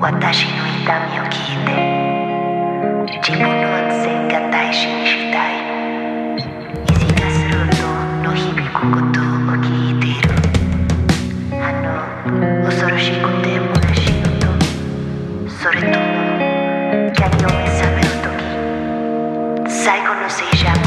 [0.00, 1.76] 私の痛みを聞いて
[3.20, 5.60] 自分の安全が大事にしたい。
[6.88, 7.76] 石がする音
[8.24, 9.22] の響くことを
[9.60, 10.24] 聞いている。
[11.52, 11.84] あの
[12.64, 14.40] 恐ろしくて虚しい音
[15.50, 16.04] それとも
[17.18, 20.79] 闇を目覚める時最後の静寂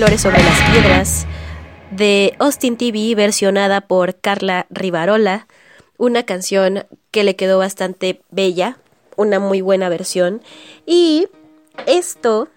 [0.00, 1.26] Flores sobre las Piedras
[1.90, 5.46] de Austin TV versionada por Carla Rivarola,
[5.98, 8.78] una canción que le quedó bastante bella,
[9.16, 10.40] una muy buena versión.
[10.86, 11.28] Y
[11.86, 12.48] esto,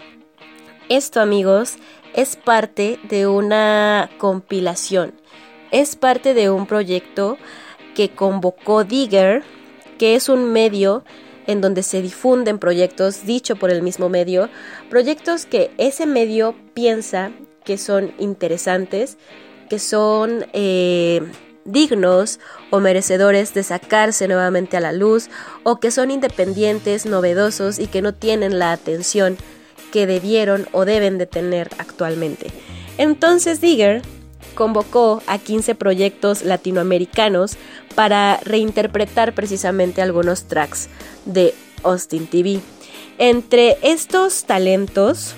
[0.88, 1.74] esto amigos,
[2.16, 5.14] es parte de una compilación,
[5.72, 7.38] es parte de un proyecto
[7.94, 9.44] que convocó Digger,
[10.00, 11.04] que es un medio
[11.48, 14.50] en donde se difunden proyectos dicho por el mismo medio,
[14.90, 17.32] proyectos que ese medio piensa
[17.64, 19.18] que son interesantes,
[19.70, 21.22] que son eh,
[21.66, 22.40] dignos
[22.70, 25.30] o merecedores de sacarse nuevamente a la luz,
[25.64, 29.38] o que son independientes, novedosos y que no tienen la atención
[29.92, 32.48] que debieron o deben de tener actualmente.
[32.98, 34.02] Entonces Digger
[34.56, 37.58] convocó a 15 proyectos latinoamericanos
[37.96, 40.90] para reinterpretar precisamente algunos tracks
[41.26, 42.60] de Austin TV.
[43.18, 45.36] Entre estos talentos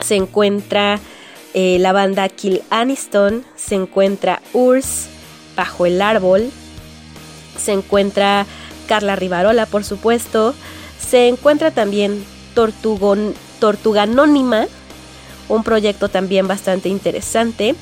[0.00, 0.98] se encuentra
[1.54, 5.08] eh, la banda Kill Aniston, se encuentra Urs,
[5.56, 6.50] Bajo el Árbol,
[7.58, 8.46] se encuentra
[8.88, 10.54] Carla Rivarola, por supuesto,
[10.98, 14.66] se encuentra también Tortuga Anónima,
[15.48, 17.74] un proyecto también bastante interesante.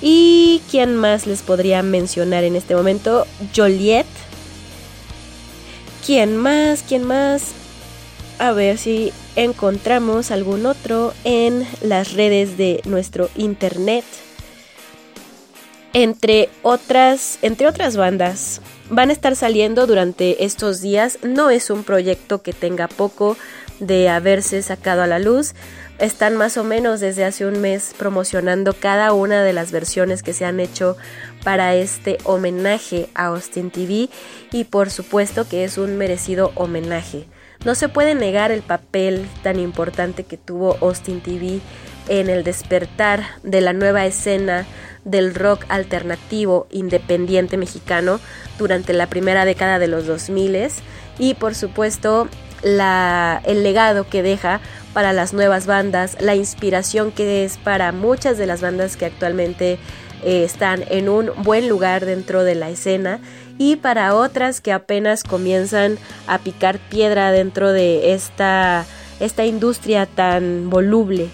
[0.00, 3.26] ¿Y quién más les podría mencionar en este momento?
[3.54, 4.06] Joliet.
[6.06, 6.84] ¿Quién más?
[6.86, 7.52] ¿Quién más?
[8.38, 14.04] A ver si encontramos algún otro en las redes de nuestro internet.
[15.92, 21.18] Entre otras, entre otras bandas, van a estar saliendo durante estos días.
[21.22, 23.36] No es un proyecto que tenga poco
[23.80, 25.54] de haberse sacado a la luz
[25.98, 30.32] están más o menos desde hace un mes promocionando cada una de las versiones que
[30.32, 30.96] se han hecho
[31.44, 34.08] para este homenaje a Austin TV
[34.52, 37.26] y por supuesto que es un merecido homenaje.
[37.64, 41.60] No se puede negar el papel tan importante que tuvo Austin TV
[42.08, 44.66] en el despertar de la nueva escena
[45.04, 48.20] del rock alternativo independiente mexicano
[48.58, 50.68] durante la primera década de los 2000
[51.18, 52.28] y por supuesto
[52.62, 54.60] la, el legado que deja
[54.98, 59.78] para las nuevas bandas, la inspiración que es para muchas de las bandas que actualmente
[60.24, 63.20] eh, están en un buen lugar dentro de la escena
[63.58, 68.86] y para otras que apenas comienzan a picar piedra dentro de esta,
[69.20, 71.28] esta industria tan voluble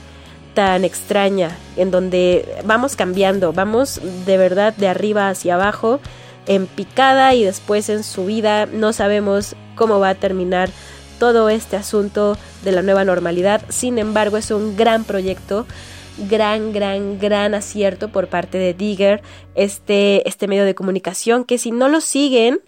[0.53, 6.01] tan extraña, en donde vamos cambiando, vamos de verdad de arriba hacia abajo,
[6.45, 10.69] en picada y después en subida, no sabemos cómo va a terminar
[11.19, 13.63] todo este asunto de la nueva normalidad.
[13.69, 15.67] Sin embargo, es un gran proyecto,
[16.29, 19.23] gran, gran, gran acierto por parte de Digger,
[19.55, 22.61] este, este medio de comunicación, que si no lo siguen,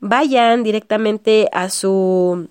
[0.00, 2.48] vayan directamente a su,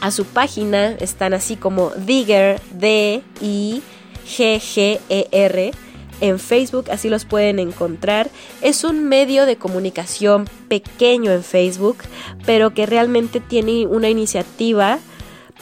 [0.00, 3.80] a su página, están así como Digger, D-I-G-G-E-R
[6.20, 8.30] en Facebook, así los pueden encontrar.
[8.62, 11.98] Es un medio de comunicación pequeño en Facebook,
[12.46, 14.98] pero que realmente tiene una iniciativa,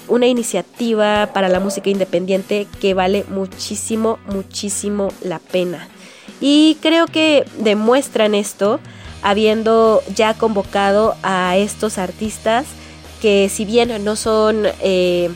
[0.08, 5.88] una iniciativa para la música independiente que vale muchísimo, muchísimo la pena.
[6.40, 8.80] Y creo que demuestran esto
[9.22, 12.66] habiendo ya convocado a estos artistas
[13.20, 15.30] que si bien no son eh,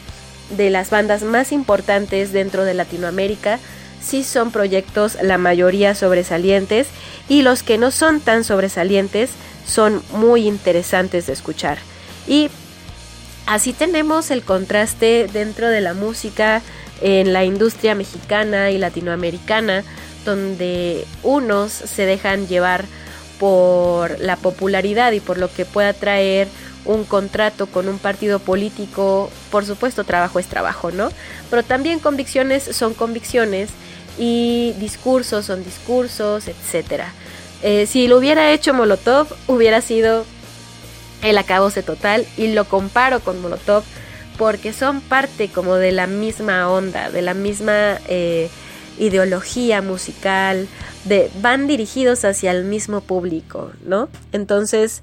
[0.56, 3.58] de las bandas más importantes dentro de Latinoamérica,
[4.03, 6.88] sí son proyectos la mayoría sobresalientes
[7.28, 9.30] y los que no son tan sobresalientes
[9.66, 11.78] son muy interesantes de escuchar.
[12.26, 12.50] Y
[13.46, 16.62] así tenemos el contraste dentro de la música
[17.00, 19.82] en la industria mexicana y latinoamericana,
[20.24, 22.84] donde unos se dejan llevar
[23.40, 26.46] por la popularidad y por lo que pueda traer
[26.85, 31.11] un contrato con un partido político, por supuesto trabajo es trabajo, ¿no?
[31.51, 33.70] Pero también convicciones son convicciones
[34.18, 37.05] y discursos son discursos, etc.
[37.62, 40.24] Eh, si lo hubiera hecho Molotov, hubiera sido
[41.22, 43.85] el acabose total y lo comparo con Molotov
[44.37, 48.51] porque son parte como de la misma onda, de la misma eh,
[48.99, 50.66] ideología musical,
[51.05, 54.09] de, van dirigidos hacia el mismo público, ¿no?
[54.33, 55.03] Entonces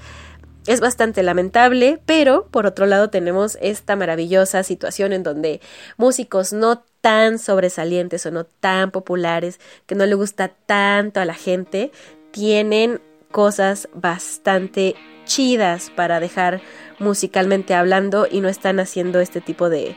[0.70, 5.62] es bastante lamentable, pero por otro lado tenemos esta maravillosa situación en donde
[5.98, 11.34] músicos no tan sobresalientes o no tan populares, que no le gusta tanto a la
[11.34, 11.92] gente,
[12.30, 13.02] tienen
[13.32, 14.94] cosas bastante
[15.26, 16.62] chidas para dejar
[17.00, 19.96] musicalmente hablando y no están haciendo este tipo de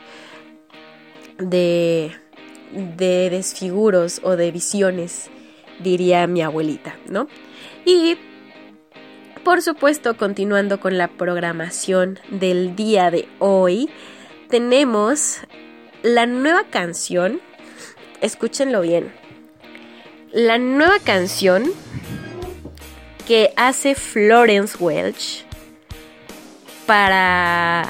[1.37, 2.11] de
[2.71, 5.29] de desfiguros o de visiones,
[5.83, 7.27] diría mi abuelita, ¿no?
[7.85, 8.17] Y
[9.43, 13.89] por supuesto, continuando con la programación del día de hoy,
[14.49, 15.39] tenemos
[16.01, 17.41] la nueva canción,
[18.21, 19.11] escúchenlo bien,
[20.31, 21.71] la nueva canción
[23.27, 25.45] que hace Florence Welch
[26.85, 27.89] para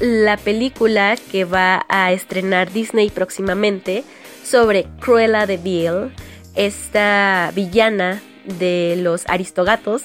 [0.00, 4.04] la película que va a estrenar Disney próximamente
[4.42, 6.12] sobre Cruella de Vil,
[6.54, 8.22] esta villana
[8.58, 10.02] de los aristogatos,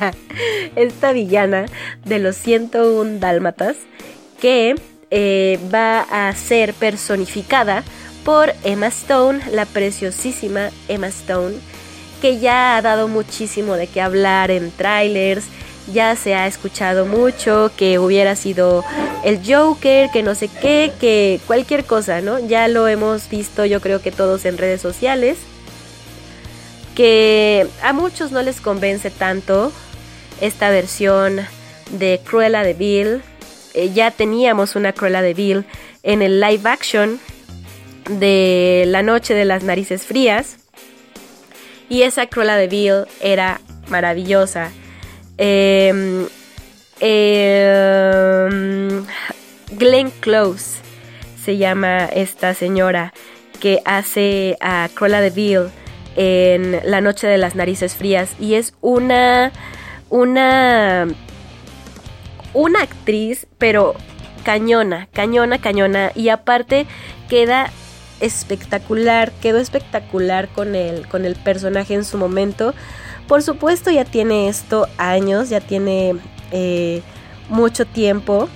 [0.76, 1.66] esta villana
[2.04, 3.76] de los 101 dálmatas,
[4.40, 4.74] que
[5.10, 7.82] eh, va a ser personificada
[8.24, 11.56] por Emma Stone, la preciosísima Emma Stone,
[12.20, 15.44] que ya ha dado muchísimo de qué hablar en trailers,
[15.92, 18.84] ya se ha escuchado mucho que hubiera sido
[19.24, 22.38] el Joker, que no sé qué, que cualquier cosa, ¿no?
[22.38, 25.38] Ya lo hemos visto yo creo que todos en redes sociales.
[26.94, 29.72] Que a muchos no les convence tanto
[30.40, 31.40] esta versión
[31.92, 33.22] de Cruella de Bill.
[33.74, 35.64] Eh, ya teníamos una Cruella de Bill
[36.02, 37.20] en el live action
[38.08, 40.56] de La Noche de las Narices Frías.
[41.88, 44.70] Y esa Cruella de Bill era maravillosa.
[45.38, 46.26] Em,
[49.72, 50.80] Glenn Close
[51.42, 53.12] se llama esta señora
[53.60, 55.70] que hace a Cruella de Bill
[56.22, 59.52] en La Noche de las Narices Frías y es una
[60.10, 61.08] una
[62.52, 63.94] una actriz pero
[64.44, 66.86] cañona, cañona, cañona y aparte
[67.30, 67.70] queda
[68.20, 72.74] espectacular, quedó espectacular con el con el personaje en su momento.
[73.26, 76.16] Por supuesto ya tiene esto años, ya tiene
[76.52, 77.00] eh,
[77.48, 78.50] mucho tiempo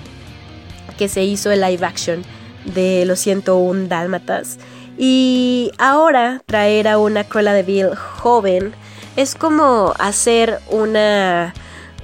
[0.99, 2.25] que se hizo el live action
[2.67, 4.59] de los 101 Dálmatas.
[4.97, 8.75] Y ahora traer a una Cruella de Vil joven
[9.17, 11.55] es como hacer una,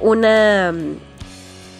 [0.01, 0.75] una,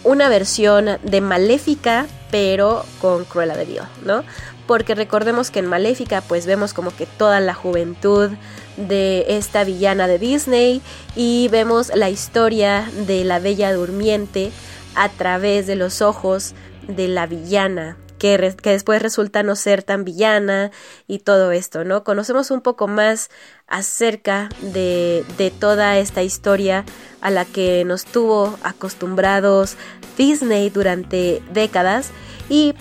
[0.03, 4.23] una versión de Maléfica, pero con Cruella de Vil, ¿no?
[4.67, 8.29] Porque recordemos que en Maléfica pues vemos como que toda la juventud
[8.77, 10.81] de esta villana de Disney
[11.15, 14.51] y vemos la historia de la Bella Durmiente
[14.95, 16.53] a través de los ojos
[16.87, 20.69] de la villana que, después resulta no ser tan villana
[21.07, 22.03] y todo esto, ¿no?
[22.03, 23.31] Conocemos un poco más
[23.65, 26.85] acerca de, de toda esta historia
[27.19, 29.75] a la que nos tuvo acostumbrados
[30.17, 32.11] Disney durante décadas
[32.47, 32.75] y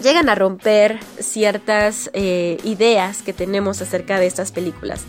[0.00, 5.02] llegan a romper ciertas eh, ideas que tenemos acerca de estas películas.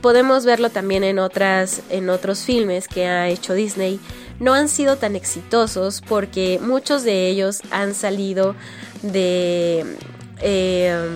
[0.00, 3.98] Podemos verlo también en, otras, en otros filmes que ha hecho Disney
[4.40, 8.54] no han sido tan exitosos porque muchos de ellos han salido
[9.02, 9.84] de,
[10.40, 11.08] eh,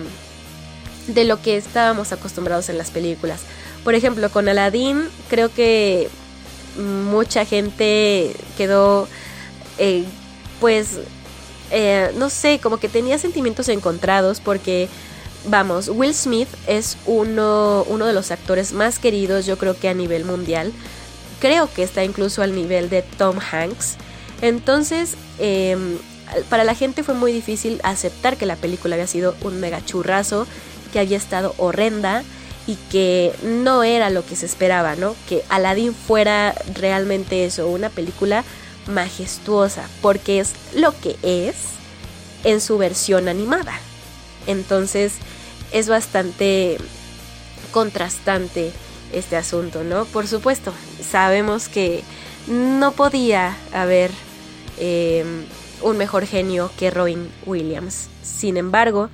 [1.07, 3.41] de lo que estábamos acostumbrados en las películas.
[3.83, 6.09] Por ejemplo, con Aladdin creo que
[6.77, 9.07] mucha gente quedó
[9.77, 10.05] eh,
[10.59, 10.99] pues
[11.71, 14.89] eh, no sé, como que tenía sentimientos encontrados porque
[15.47, 19.93] vamos, Will Smith es uno, uno de los actores más queridos yo creo que a
[19.93, 20.73] nivel mundial
[21.41, 23.97] creo que está incluso al nivel de Tom Hanks.
[24.41, 25.97] Entonces, em,
[26.49, 30.47] para la gente fue muy difícil aceptar que la película había sido un mega churrazo,
[30.93, 32.23] que había estado horrenda
[32.67, 35.15] y que no era lo que se esperaba, ¿no?
[35.27, 38.43] Que Aladdin fuera realmente eso, una película
[38.87, 41.55] majestuosa, porque es lo que es
[42.43, 43.73] en su versión animada.
[44.47, 45.13] Entonces,
[45.71, 46.77] es bastante
[47.71, 48.71] contrastante
[49.13, 50.05] este asunto, ¿no?
[50.05, 52.03] Por supuesto, sabemos que
[52.47, 54.11] no podía haber
[54.77, 55.45] em,
[55.81, 58.09] un mejor genio que Robin Williams.
[58.21, 59.09] Sin embargo,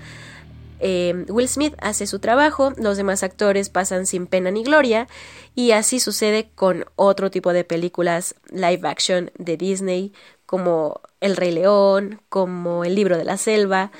[0.79, 5.07] em, Will Smith hace su trabajo, los demás actores pasan sin pena ni gloria,
[5.55, 10.13] y así sucede con otro tipo de películas live action de Disney,
[10.45, 13.91] como El Rey León, como El Libro de la Selva,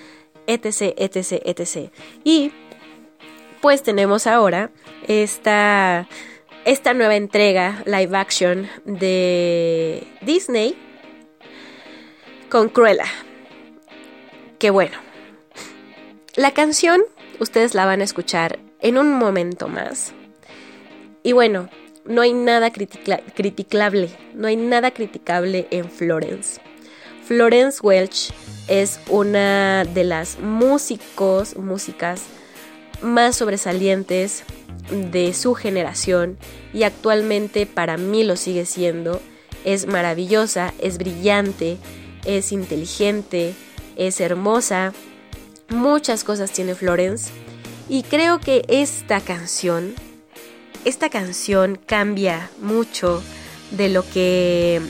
[0.48, 1.91] etc, etc, etc.
[2.24, 2.52] Y
[3.62, 4.72] pues tenemos ahora
[5.08, 6.08] esta,
[6.66, 10.76] esta nueva entrega live action de Disney
[12.49, 13.05] con Cruella.
[14.60, 14.97] Que bueno,
[16.36, 17.01] la canción
[17.39, 20.14] ustedes la van a escuchar en un momento más.
[21.24, 21.70] Y bueno,
[22.05, 26.62] no hay nada criticable, no hay nada criticable en Florence.
[27.24, 28.34] Florence Welch
[28.70, 32.24] es una de las músicos, músicas
[33.02, 34.43] más sobresalientes
[34.89, 36.38] de su generación
[36.74, 39.22] y actualmente para mí lo sigue siendo.
[39.66, 41.78] Es maravillosa, es brillante,
[42.26, 43.54] es inteligente,
[43.95, 44.93] es hermosa.
[45.70, 47.32] Muchas cosas tiene Florence
[47.89, 49.93] y creo que esta canción,
[50.86, 53.22] esta canción cambia mucho
[53.72, 54.82] de lo que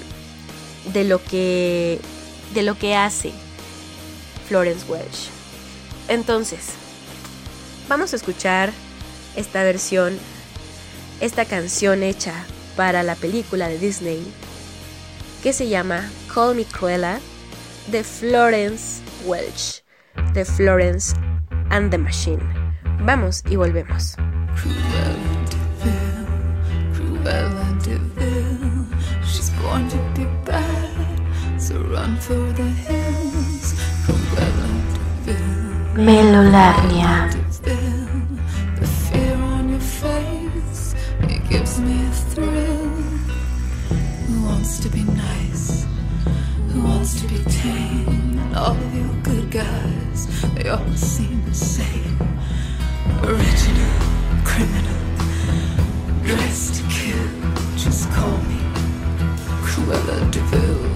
[0.93, 1.99] de lo que
[2.53, 3.31] de lo que hace
[4.47, 5.29] Florence Welch.
[6.07, 6.69] Entonces,
[7.87, 8.73] Vamos a escuchar
[9.35, 10.17] esta versión,
[11.21, 12.33] esta canción hecha
[12.75, 14.21] para la película de Disney
[15.41, 17.19] que se llama Call Me Cruella
[17.87, 19.83] de Florence Welch,
[20.33, 21.15] de Florence
[21.69, 22.43] and the Machine.
[23.01, 24.17] Vamos y volvemos.
[29.23, 33.26] She's to be bad, so run for the.
[48.47, 52.17] And all of you good guys, they all seem the same.
[53.23, 53.91] Original,
[54.45, 54.99] criminal,
[56.23, 57.27] dressed to kill.
[57.75, 58.59] Just call me
[59.65, 60.91] Cruella Deville.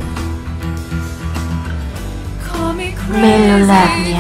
[2.43, 4.11] Call me crazy,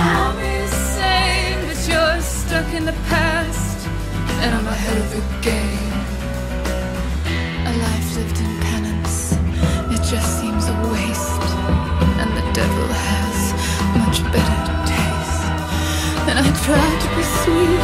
[16.71, 17.83] Try to be sweet,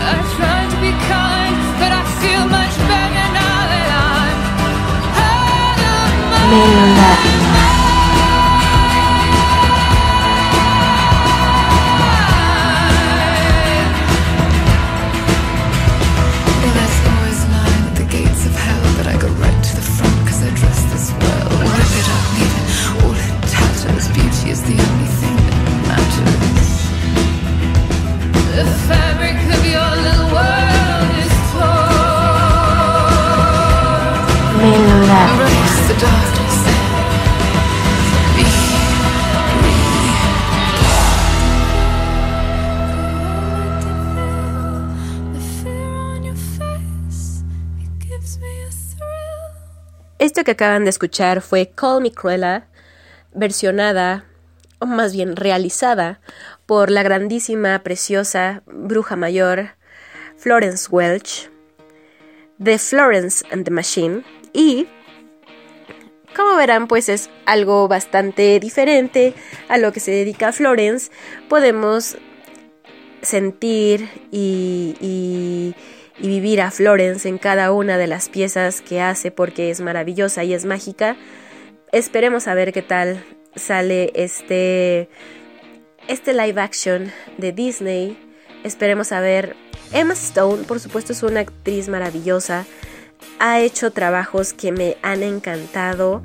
[0.00, 4.38] I try to be kind, but I feel much better now that I'm
[5.20, 7.69] out of my
[50.20, 52.68] Esto que acaban de escuchar fue Call Me Cruella,
[53.34, 54.26] versionada,
[54.78, 56.20] o más bien realizada,
[56.66, 59.70] por la grandísima, preciosa bruja mayor
[60.36, 61.50] Florence Welch,
[62.58, 64.86] de Florence and the Machine, y
[66.36, 69.34] como verán, pues es algo bastante diferente
[69.68, 71.10] a lo que se dedica Florence.
[71.48, 72.16] Podemos
[73.22, 75.74] sentir y, y-
[76.22, 80.44] y vivir a Florence en cada una de las piezas que hace porque es maravillosa
[80.44, 81.16] y es mágica.
[81.92, 83.24] Esperemos a ver qué tal
[83.56, 85.08] sale este,
[86.08, 88.18] este live action de Disney.
[88.64, 89.56] Esperemos a ver.
[89.92, 92.64] Emma Stone, por supuesto, es una actriz maravillosa.
[93.38, 96.22] Ha hecho trabajos que me han encantado,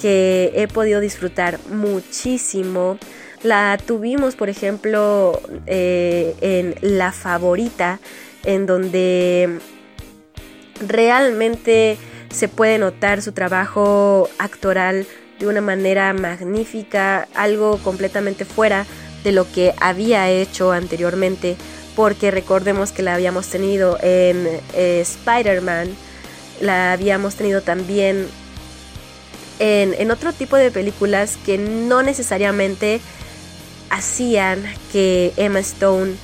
[0.00, 2.98] que he podido disfrutar muchísimo.
[3.42, 7.98] La tuvimos, por ejemplo, eh, en La Favorita,
[8.44, 9.58] en donde
[10.86, 11.98] realmente
[12.30, 15.06] se puede notar su trabajo actoral
[15.38, 18.86] de una manera magnífica, algo completamente fuera
[19.24, 21.56] de lo que había hecho anteriormente,
[21.94, 25.90] porque recordemos que la habíamos tenido en eh, Spider-Man,
[26.60, 28.28] la habíamos tenido también
[29.58, 33.00] en, en otro tipo de películas que no necesariamente
[33.90, 36.14] hacían que Emma Stone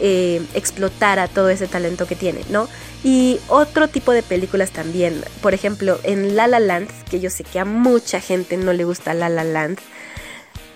[0.00, 2.68] eh, explotara todo ese talento que tiene, ¿no?
[3.04, 7.44] Y otro tipo de películas también, por ejemplo, en La La Land, que yo sé
[7.44, 9.78] que a mucha gente no le gusta La La Land,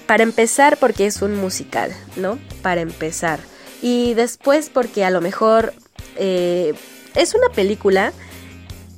[0.06, 2.38] para empezar porque es un musical, ¿no?
[2.62, 3.40] Para empezar.
[3.82, 5.72] Y después porque a lo mejor
[6.16, 6.74] eh,
[7.14, 8.12] es una película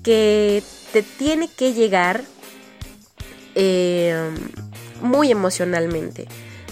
[0.02, 2.22] que te tiene que llegar
[3.54, 4.30] eh,
[5.02, 6.26] muy emocionalmente.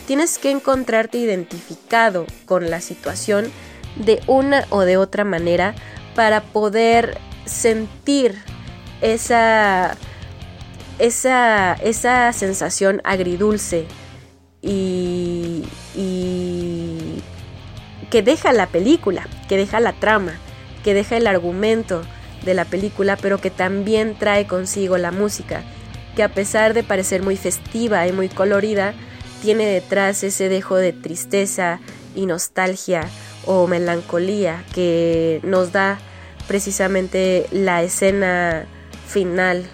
[0.06, 3.50] Tienes que encontrarte identificado con la situación
[3.96, 5.74] de una o de otra manera
[6.14, 8.36] para poder sentir
[9.00, 9.96] esa,
[10.98, 13.86] esa, esa sensación agridulce
[14.62, 15.64] y,
[15.94, 17.22] y
[18.10, 20.32] que deja la película, que deja la trama,
[20.82, 22.02] que deja el argumento
[22.44, 25.62] de la película, pero que también trae consigo la música,
[26.16, 28.94] que a pesar de parecer muy festiva y muy colorida,
[29.42, 31.80] tiene detrás ese dejo de tristeza
[32.14, 33.08] y nostalgia
[33.46, 35.98] o melancolía que nos da
[36.46, 38.66] precisamente la escena
[39.06, 39.64] final.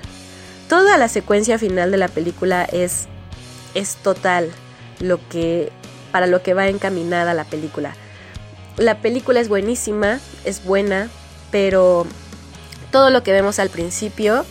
[0.69, 3.07] Toda la secuencia final de la película es,
[3.75, 4.51] es total
[5.01, 5.71] lo que,
[6.13, 7.95] para lo que va encaminada la película.
[8.77, 11.09] La película es buenísima, es buena,
[11.51, 12.07] pero
[12.95, 14.47] todo lo que vemos al principio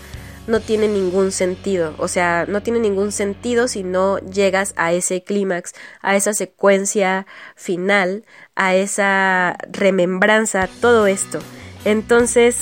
[0.48, 1.96] no tiene ningún sentido.
[1.98, 5.72] O sea, no tiene ningún sentido si no llegas a ese clímax,
[6.02, 7.26] a esa secuencia
[7.56, 11.40] final, a esa remembranza, todo esto.
[11.86, 12.58] Entonces,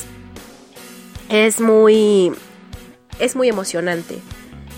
[1.29, 2.31] es muy.
[3.19, 4.19] es muy emocionante.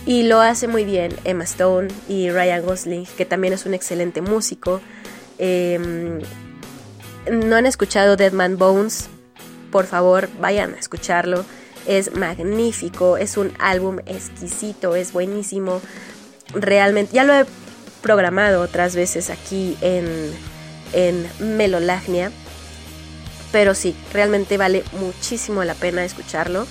[0.06, 4.22] Y lo hace muy bien Emma Stone y Ryan Gosling, que también es un excelente
[4.22, 4.80] músico.
[5.38, 6.22] Eh,
[7.30, 9.10] no han escuchado Dead Man Bones,
[9.74, 11.44] por favor vayan a escucharlo.
[11.88, 15.82] Es magnífico, es un álbum exquisito, es buenísimo.
[16.54, 17.46] Realmente, ya lo he
[18.04, 20.32] programado otras veces aquí en,
[20.94, 22.32] en Melolagnia.
[23.52, 26.68] Pero sí, realmente vale muchísimo la pena escucharlo.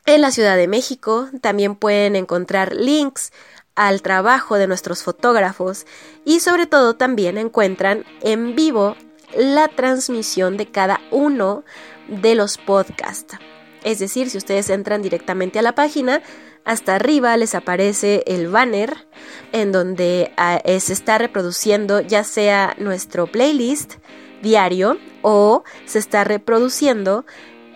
[0.05, 3.31] En la Ciudad de México también pueden encontrar links
[3.75, 5.87] al trabajo de nuestros fotógrafos
[6.25, 8.95] y sobre todo también encuentran en vivo
[9.37, 11.63] la transmisión de cada uno
[12.07, 13.37] de los podcasts.
[13.83, 16.21] Es decir, si ustedes entran directamente a la página,
[16.65, 19.07] hasta arriba les aparece el banner
[19.51, 23.95] en donde ah, se está reproduciendo ya sea nuestro playlist
[24.41, 27.25] diario o se está reproduciendo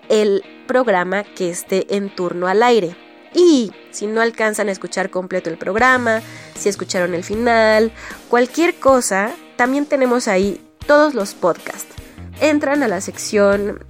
[0.09, 2.95] el programa que esté en turno al aire.
[3.33, 6.21] Y si no alcanzan a escuchar completo el programa,
[6.55, 7.91] si escucharon el final,
[8.29, 11.93] cualquier cosa, también tenemos ahí todos los podcasts.
[12.39, 13.83] Entran a la sección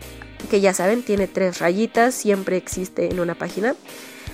[0.49, 3.75] que ya saben, tiene tres rayitas, siempre existe en una página.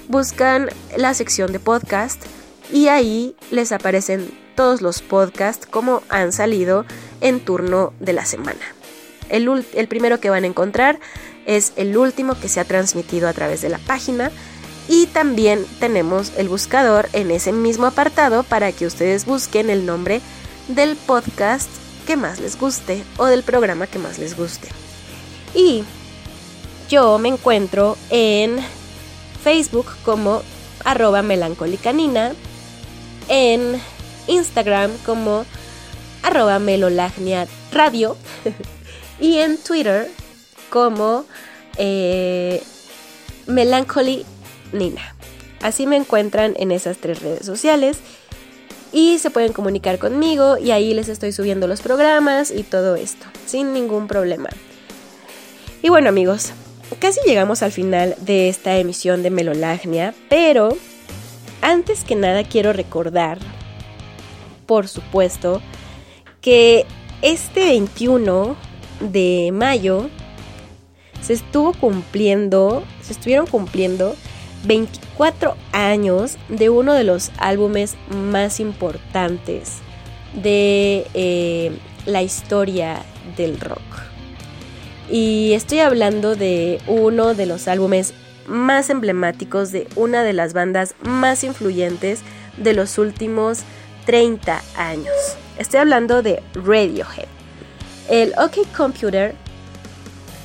[0.08, 2.24] Buscan la sección de podcast
[2.72, 6.86] y ahí les aparecen todos los podcasts como han salido
[7.22, 8.62] en turno de la semana.
[9.30, 11.00] El, el, primero que van a encontrar
[11.46, 14.32] es el último que se ha transmitido a través de la página
[14.88, 20.22] y también tenemos el buscador en ese mismo apartado para que ustedes busquen el nombre
[20.68, 21.70] del podcast
[22.04, 24.68] que más les guste o del programa que más les guste.
[25.54, 25.84] Y
[26.90, 28.58] yo me encuentro en
[29.44, 30.42] Facebook como
[30.84, 32.34] arroba melancolicanina,
[33.30, 33.82] en
[34.28, 35.46] Instagram como
[36.24, 36.60] arroba
[37.72, 38.16] radio
[39.20, 40.10] y en Twitter
[40.70, 41.26] como
[41.78, 42.64] eh,
[44.72, 45.16] nina.
[45.62, 47.98] Así me encuentran en esas tres redes sociales
[48.94, 53.26] y se pueden comunicar conmigo y ahí les estoy subiendo los programas y todo esto,
[53.46, 54.50] sin ningún problema.
[55.82, 56.54] Y bueno amigos,
[57.00, 60.78] casi llegamos al final de esta emisión de Melolagnia, pero
[61.62, 63.40] antes que nada quiero recordar,
[64.68, 65.62] por supuesto,
[66.40, 66.86] que
[67.22, 68.56] este 21
[69.00, 70.10] de mayo
[71.22, 74.16] se estuvo cumpliendo, se estuvieron cumpliendo
[74.64, 79.78] 24 años de uno de los álbumes más importantes
[80.34, 83.04] de eh, la historia
[83.38, 83.82] del rock.
[85.10, 88.14] Y estoy hablando de uno de los álbumes
[88.48, 92.22] más emblemáticos de una de las bandas más influyentes
[92.58, 93.60] de los últimos
[94.06, 95.14] 30 años.
[95.58, 97.28] Estoy hablando de Radiohead.
[98.10, 99.36] El OK Computer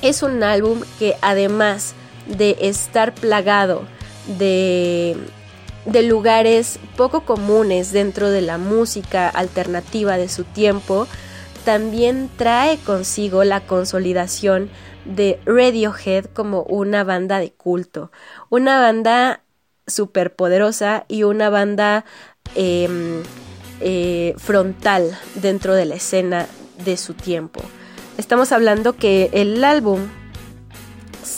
[0.01, 1.93] es un álbum que además
[2.25, 3.85] de estar plagado
[4.37, 5.17] de,
[5.85, 11.07] lugares poco comunes dentro de la música alternativa de su tiempo,
[11.65, 14.69] también trae consigo la consolidación
[15.05, 18.11] de Radiohead como una banda de culto,
[18.49, 19.41] una banda
[19.87, 22.05] súper poderosa y una banda
[22.55, 23.23] em,
[23.81, 26.47] eh, frontal dentro de la escena
[26.85, 27.61] de su tiempo.
[28.17, 30.07] Estamos hablando que el álbum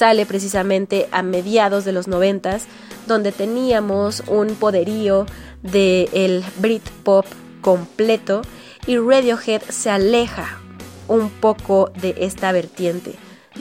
[0.02, 2.66] sale precisamente a mediados de los noventas,
[3.06, 5.28] donde teníamos un poderío
[5.62, 7.28] del el Britpop
[7.62, 8.42] completo
[8.88, 10.60] y Radiohead se aleja
[11.08, 13.14] un poco de esta vertiente.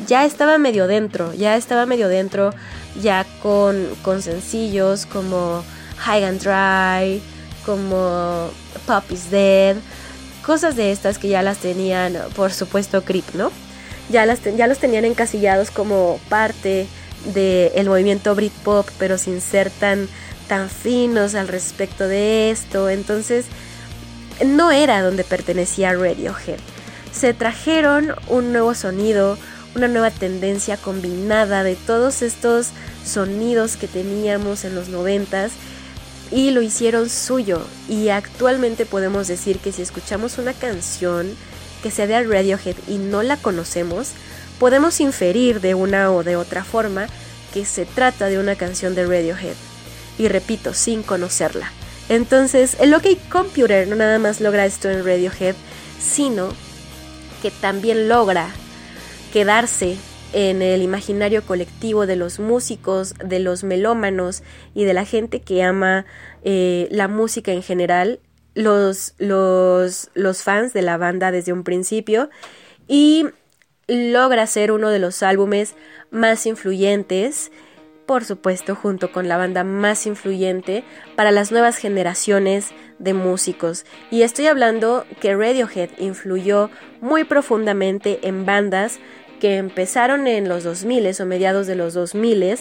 [0.06, 2.54] Ya estaba medio dentro, ya estaba medio dentro,
[3.02, 5.62] ya con, con sencillos como
[5.98, 7.22] High and Dry,
[7.66, 8.48] como
[8.86, 9.76] Pop is Dead,
[10.46, 13.52] cosas de estas que ya las tenían, por supuesto, Creep, ¿no?
[14.10, 16.86] Ya, las ya los tenían encasillados como parte
[17.32, 20.08] del movimiento Britpop, pero sin ser tan,
[20.48, 22.88] tan finos al respecto de esto.
[22.88, 23.46] Entonces,
[24.44, 26.58] no era donde pertenecía Radiohead.
[27.12, 29.36] Se trajeron un nuevo sonido,
[29.74, 32.68] una nueva tendencia combinada de todos estos
[33.04, 35.52] sonidos que teníamos en los noventas
[36.30, 37.62] y lo hicieron suyo.
[37.88, 41.34] Y actualmente podemos decir que si escuchamos una canción
[41.82, 44.12] que sea de Radiohead y no la conocemos,
[44.58, 47.06] podemos inferir de una o de otra forma
[47.52, 49.54] que se trata de una canción de Radiohead.
[50.18, 51.72] Y repito, sin conocerla.
[52.08, 55.54] Entonces, el OK Computer no nada más logra esto en Radiohead,
[56.00, 56.48] sino
[57.40, 58.50] que también logra
[59.32, 59.96] quedarse
[60.32, 64.42] en el imaginario colectivo de los músicos, de los melómanos
[64.74, 66.04] y de la gente que ama
[66.44, 68.20] eh, la música en general,
[68.60, 72.30] los, los, los fans de la banda desde un principio
[72.86, 73.26] y
[73.88, 75.74] logra ser uno de los álbumes
[76.10, 77.50] más influyentes
[78.10, 80.82] por supuesto junto con la banda más influyente
[81.14, 83.84] para las nuevas generaciones de músicos.
[84.10, 88.98] Y estoy hablando que Radiohead influyó muy profundamente en bandas
[89.38, 92.58] que empezaron en los 2000 o mediados de los 2000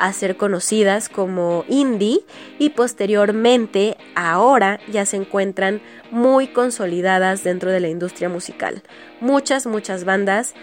[0.00, 2.20] a ser conocidas como indie
[2.58, 8.82] y posteriormente ahora ya se encuentran muy consolidadas dentro de la industria musical.
[9.20, 10.54] Muchas, muchas bandas,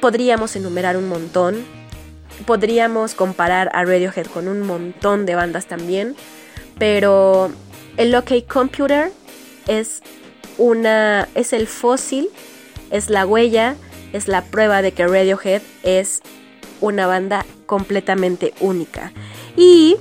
[0.00, 1.64] podríamos enumerar un montón,
[2.46, 6.16] podríamos comparar a Radiohead con un montón de bandas también,
[6.78, 7.52] pero
[7.96, 9.12] el OK Computer
[9.68, 10.02] es
[10.58, 12.28] una es el fósil,
[12.90, 13.76] es la huella,
[14.12, 16.22] es la prueba de que Radiohead es
[16.80, 19.12] una banda completamente única.
[19.56, 19.96] Y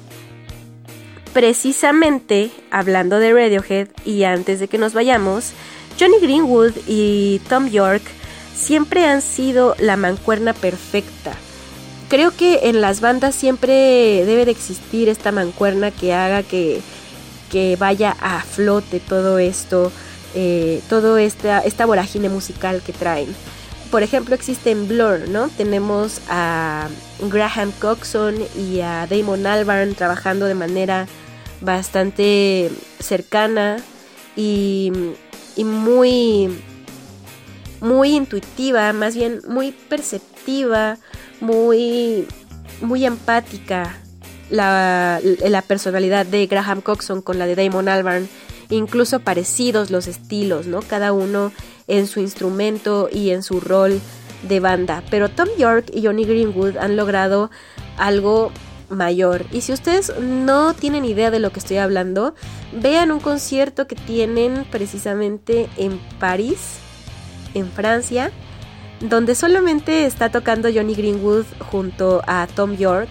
[1.33, 5.51] precisamente hablando de Radiohead y antes de que nos vayamos,
[5.99, 8.03] Johnny Greenwood y Tom York
[8.55, 11.37] siempre han sido la mancuerna perfecta
[12.07, 13.73] creo que en las bandas siempre
[14.25, 16.81] debe de existir esta mancuerna que haga que,
[17.79, 19.91] vaya a flote todo esto,
[20.35, 23.33] eh, todo esta, esta vorágine musical que traen.
[23.91, 25.49] Por ejemplo, existe en Blur, ¿no?
[25.49, 26.89] Tenemos a
[27.21, 31.07] Graham Coxon y a Damon Albarn trabajando de manera
[31.61, 32.69] bastante
[32.99, 33.77] cercana
[34.35, 34.91] y,
[35.55, 36.49] y muy,
[37.81, 40.97] muy intuitiva, más bien muy perceptiva,
[41.39, 42.27] muy,
[42.81, 43.97] muy empática
[44.49, 48.29] la, la, personalidad de Graham Coxon con la de Damon Albarn,
[48.69, 50.81] incluso parecidos los estilos, ¿no?
[50.81, 51.51] Cada uno
[51.87, 53.99] en su instrumento y en su rol
[54.43, 55.03] de banda.
[55.09, 57.49] Pero Tom York y Johnny Greenwood han logrado
[57.97, 58.51] algo
[58.89, 59.45] mayor.
[59.51, 62.35] Y si ustedes no tienen idea de lo que estoy hablando,
[62.71, 66.77] vean un concierto que tienen precisamente en París,
[67.53, 68.31] en Francia,
[69.01, 73.09] donde solamente está tocando Johnny Greenwood junto a Tom York.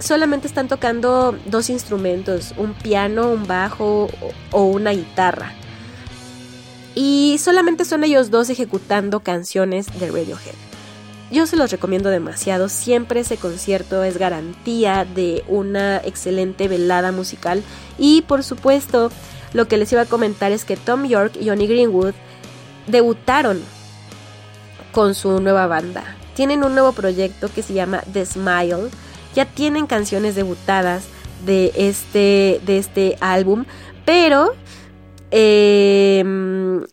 [0.00, 4.08] Solamente están tocando dos instrumentos, un piano, un bajo
[4.52, 5.52] o una guitarra.
[7.00, 10.56] Y solamente son ellos dos ejecutando canciones de Radiohead.
[11.30, 17.62] Yo se los recomiendo demasiado, siempre ese concierto es garantía de una excelente velada musical
[17.98, 19.12] y por supuesto
[19.52, 22.14] lo que les iba a comentar es que Tom York y Johnny Greenwood
[22.88, 23.62] debutaron
[24.90, 26.02] con su nueva banda.
[26.34, 28.90] Tienen un nuevo proyecto que se llama The Smile.
[29.36, 31.04] Ya tienen canciones debutadas
[31.46, 33.66] de este, de este álbum,
[34.04, 34.56] pero,
[35.30, 36.84] em,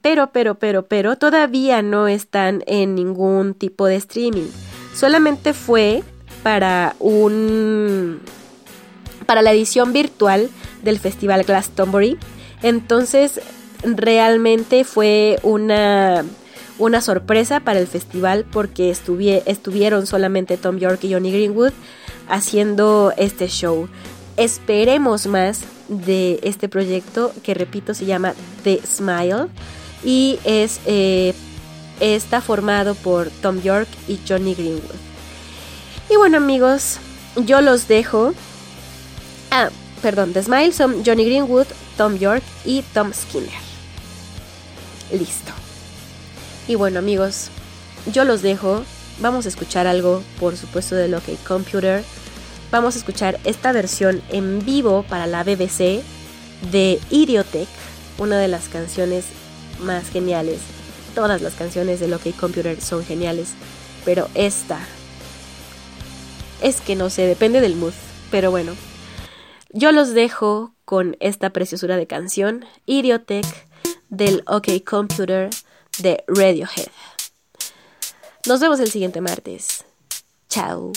[0.00, 4.48] pero, pero, pero, pero, todavía no están en ningún tipo de streaming.
[4.94, 6.02] Solamente fue
[6.42, 8.20] para un,
[9.26, 10.50] para la edición virtual
[10.82, 12.18] del Festival Glastonbury.
[12.62, 13.40] Entonces,
[13.82, 16.24] realmente fue una
[16.78, 21.72] una sorpresa para el festival porque estuvieron solamente Tom York y Johnny Greenwood
[22.28, 23.88] haciendo este show.
[24.36, 28.34] Esperemos más de este proyecto que repito se llama
[28.64, 29.48] The Smile
[30.04, 31.34] y es, eh,
[32.00, 34.94] está formado por Tom York y Johnny Greenwood.
[36.10, 36.98] Y bueno amigos,
[37.36, 38.32] yo los dejo.
[39.50, 39.70] Ah,
[40.02, 41.66] perdón, The Smile son Johnny Greenwood,
[41.96, 43.50] Tom York y Tom Skinner.
[45.12, 45.52] Listo.
[46.66, 47.48] Y bueno amigos,
[48.12, 48.84] yo los dejo.
[49.20, 52.04] Vamos a escuchar algo, por supuesto, de lo que Computer.
[52.70, 56.02] Vamos a escuchar esta versión en vivo para la BBC
[56.70, 57.68] de Idiotech,
[58.18, 59.24] una de las canciones
[59.80, 60.60] más geniales.
[61.14, 63.54] Todas las canciones de Loki Computer son geniales,
[64.04, 64.78] pero esta
[66.60, 67.94] es que no sé, depende del mood,
[68.30, 68.74] pero bueno.
[69.70, 73.46] Yo los dejo con esta preciosura de canción, Idiotech
[74.10, 75.48] del OK Computer
[75.98, 76.88] de Radiohead.
[78.46, 79.84] Nos vemos el siguiente martes.
[80.48, 80.92] Chao.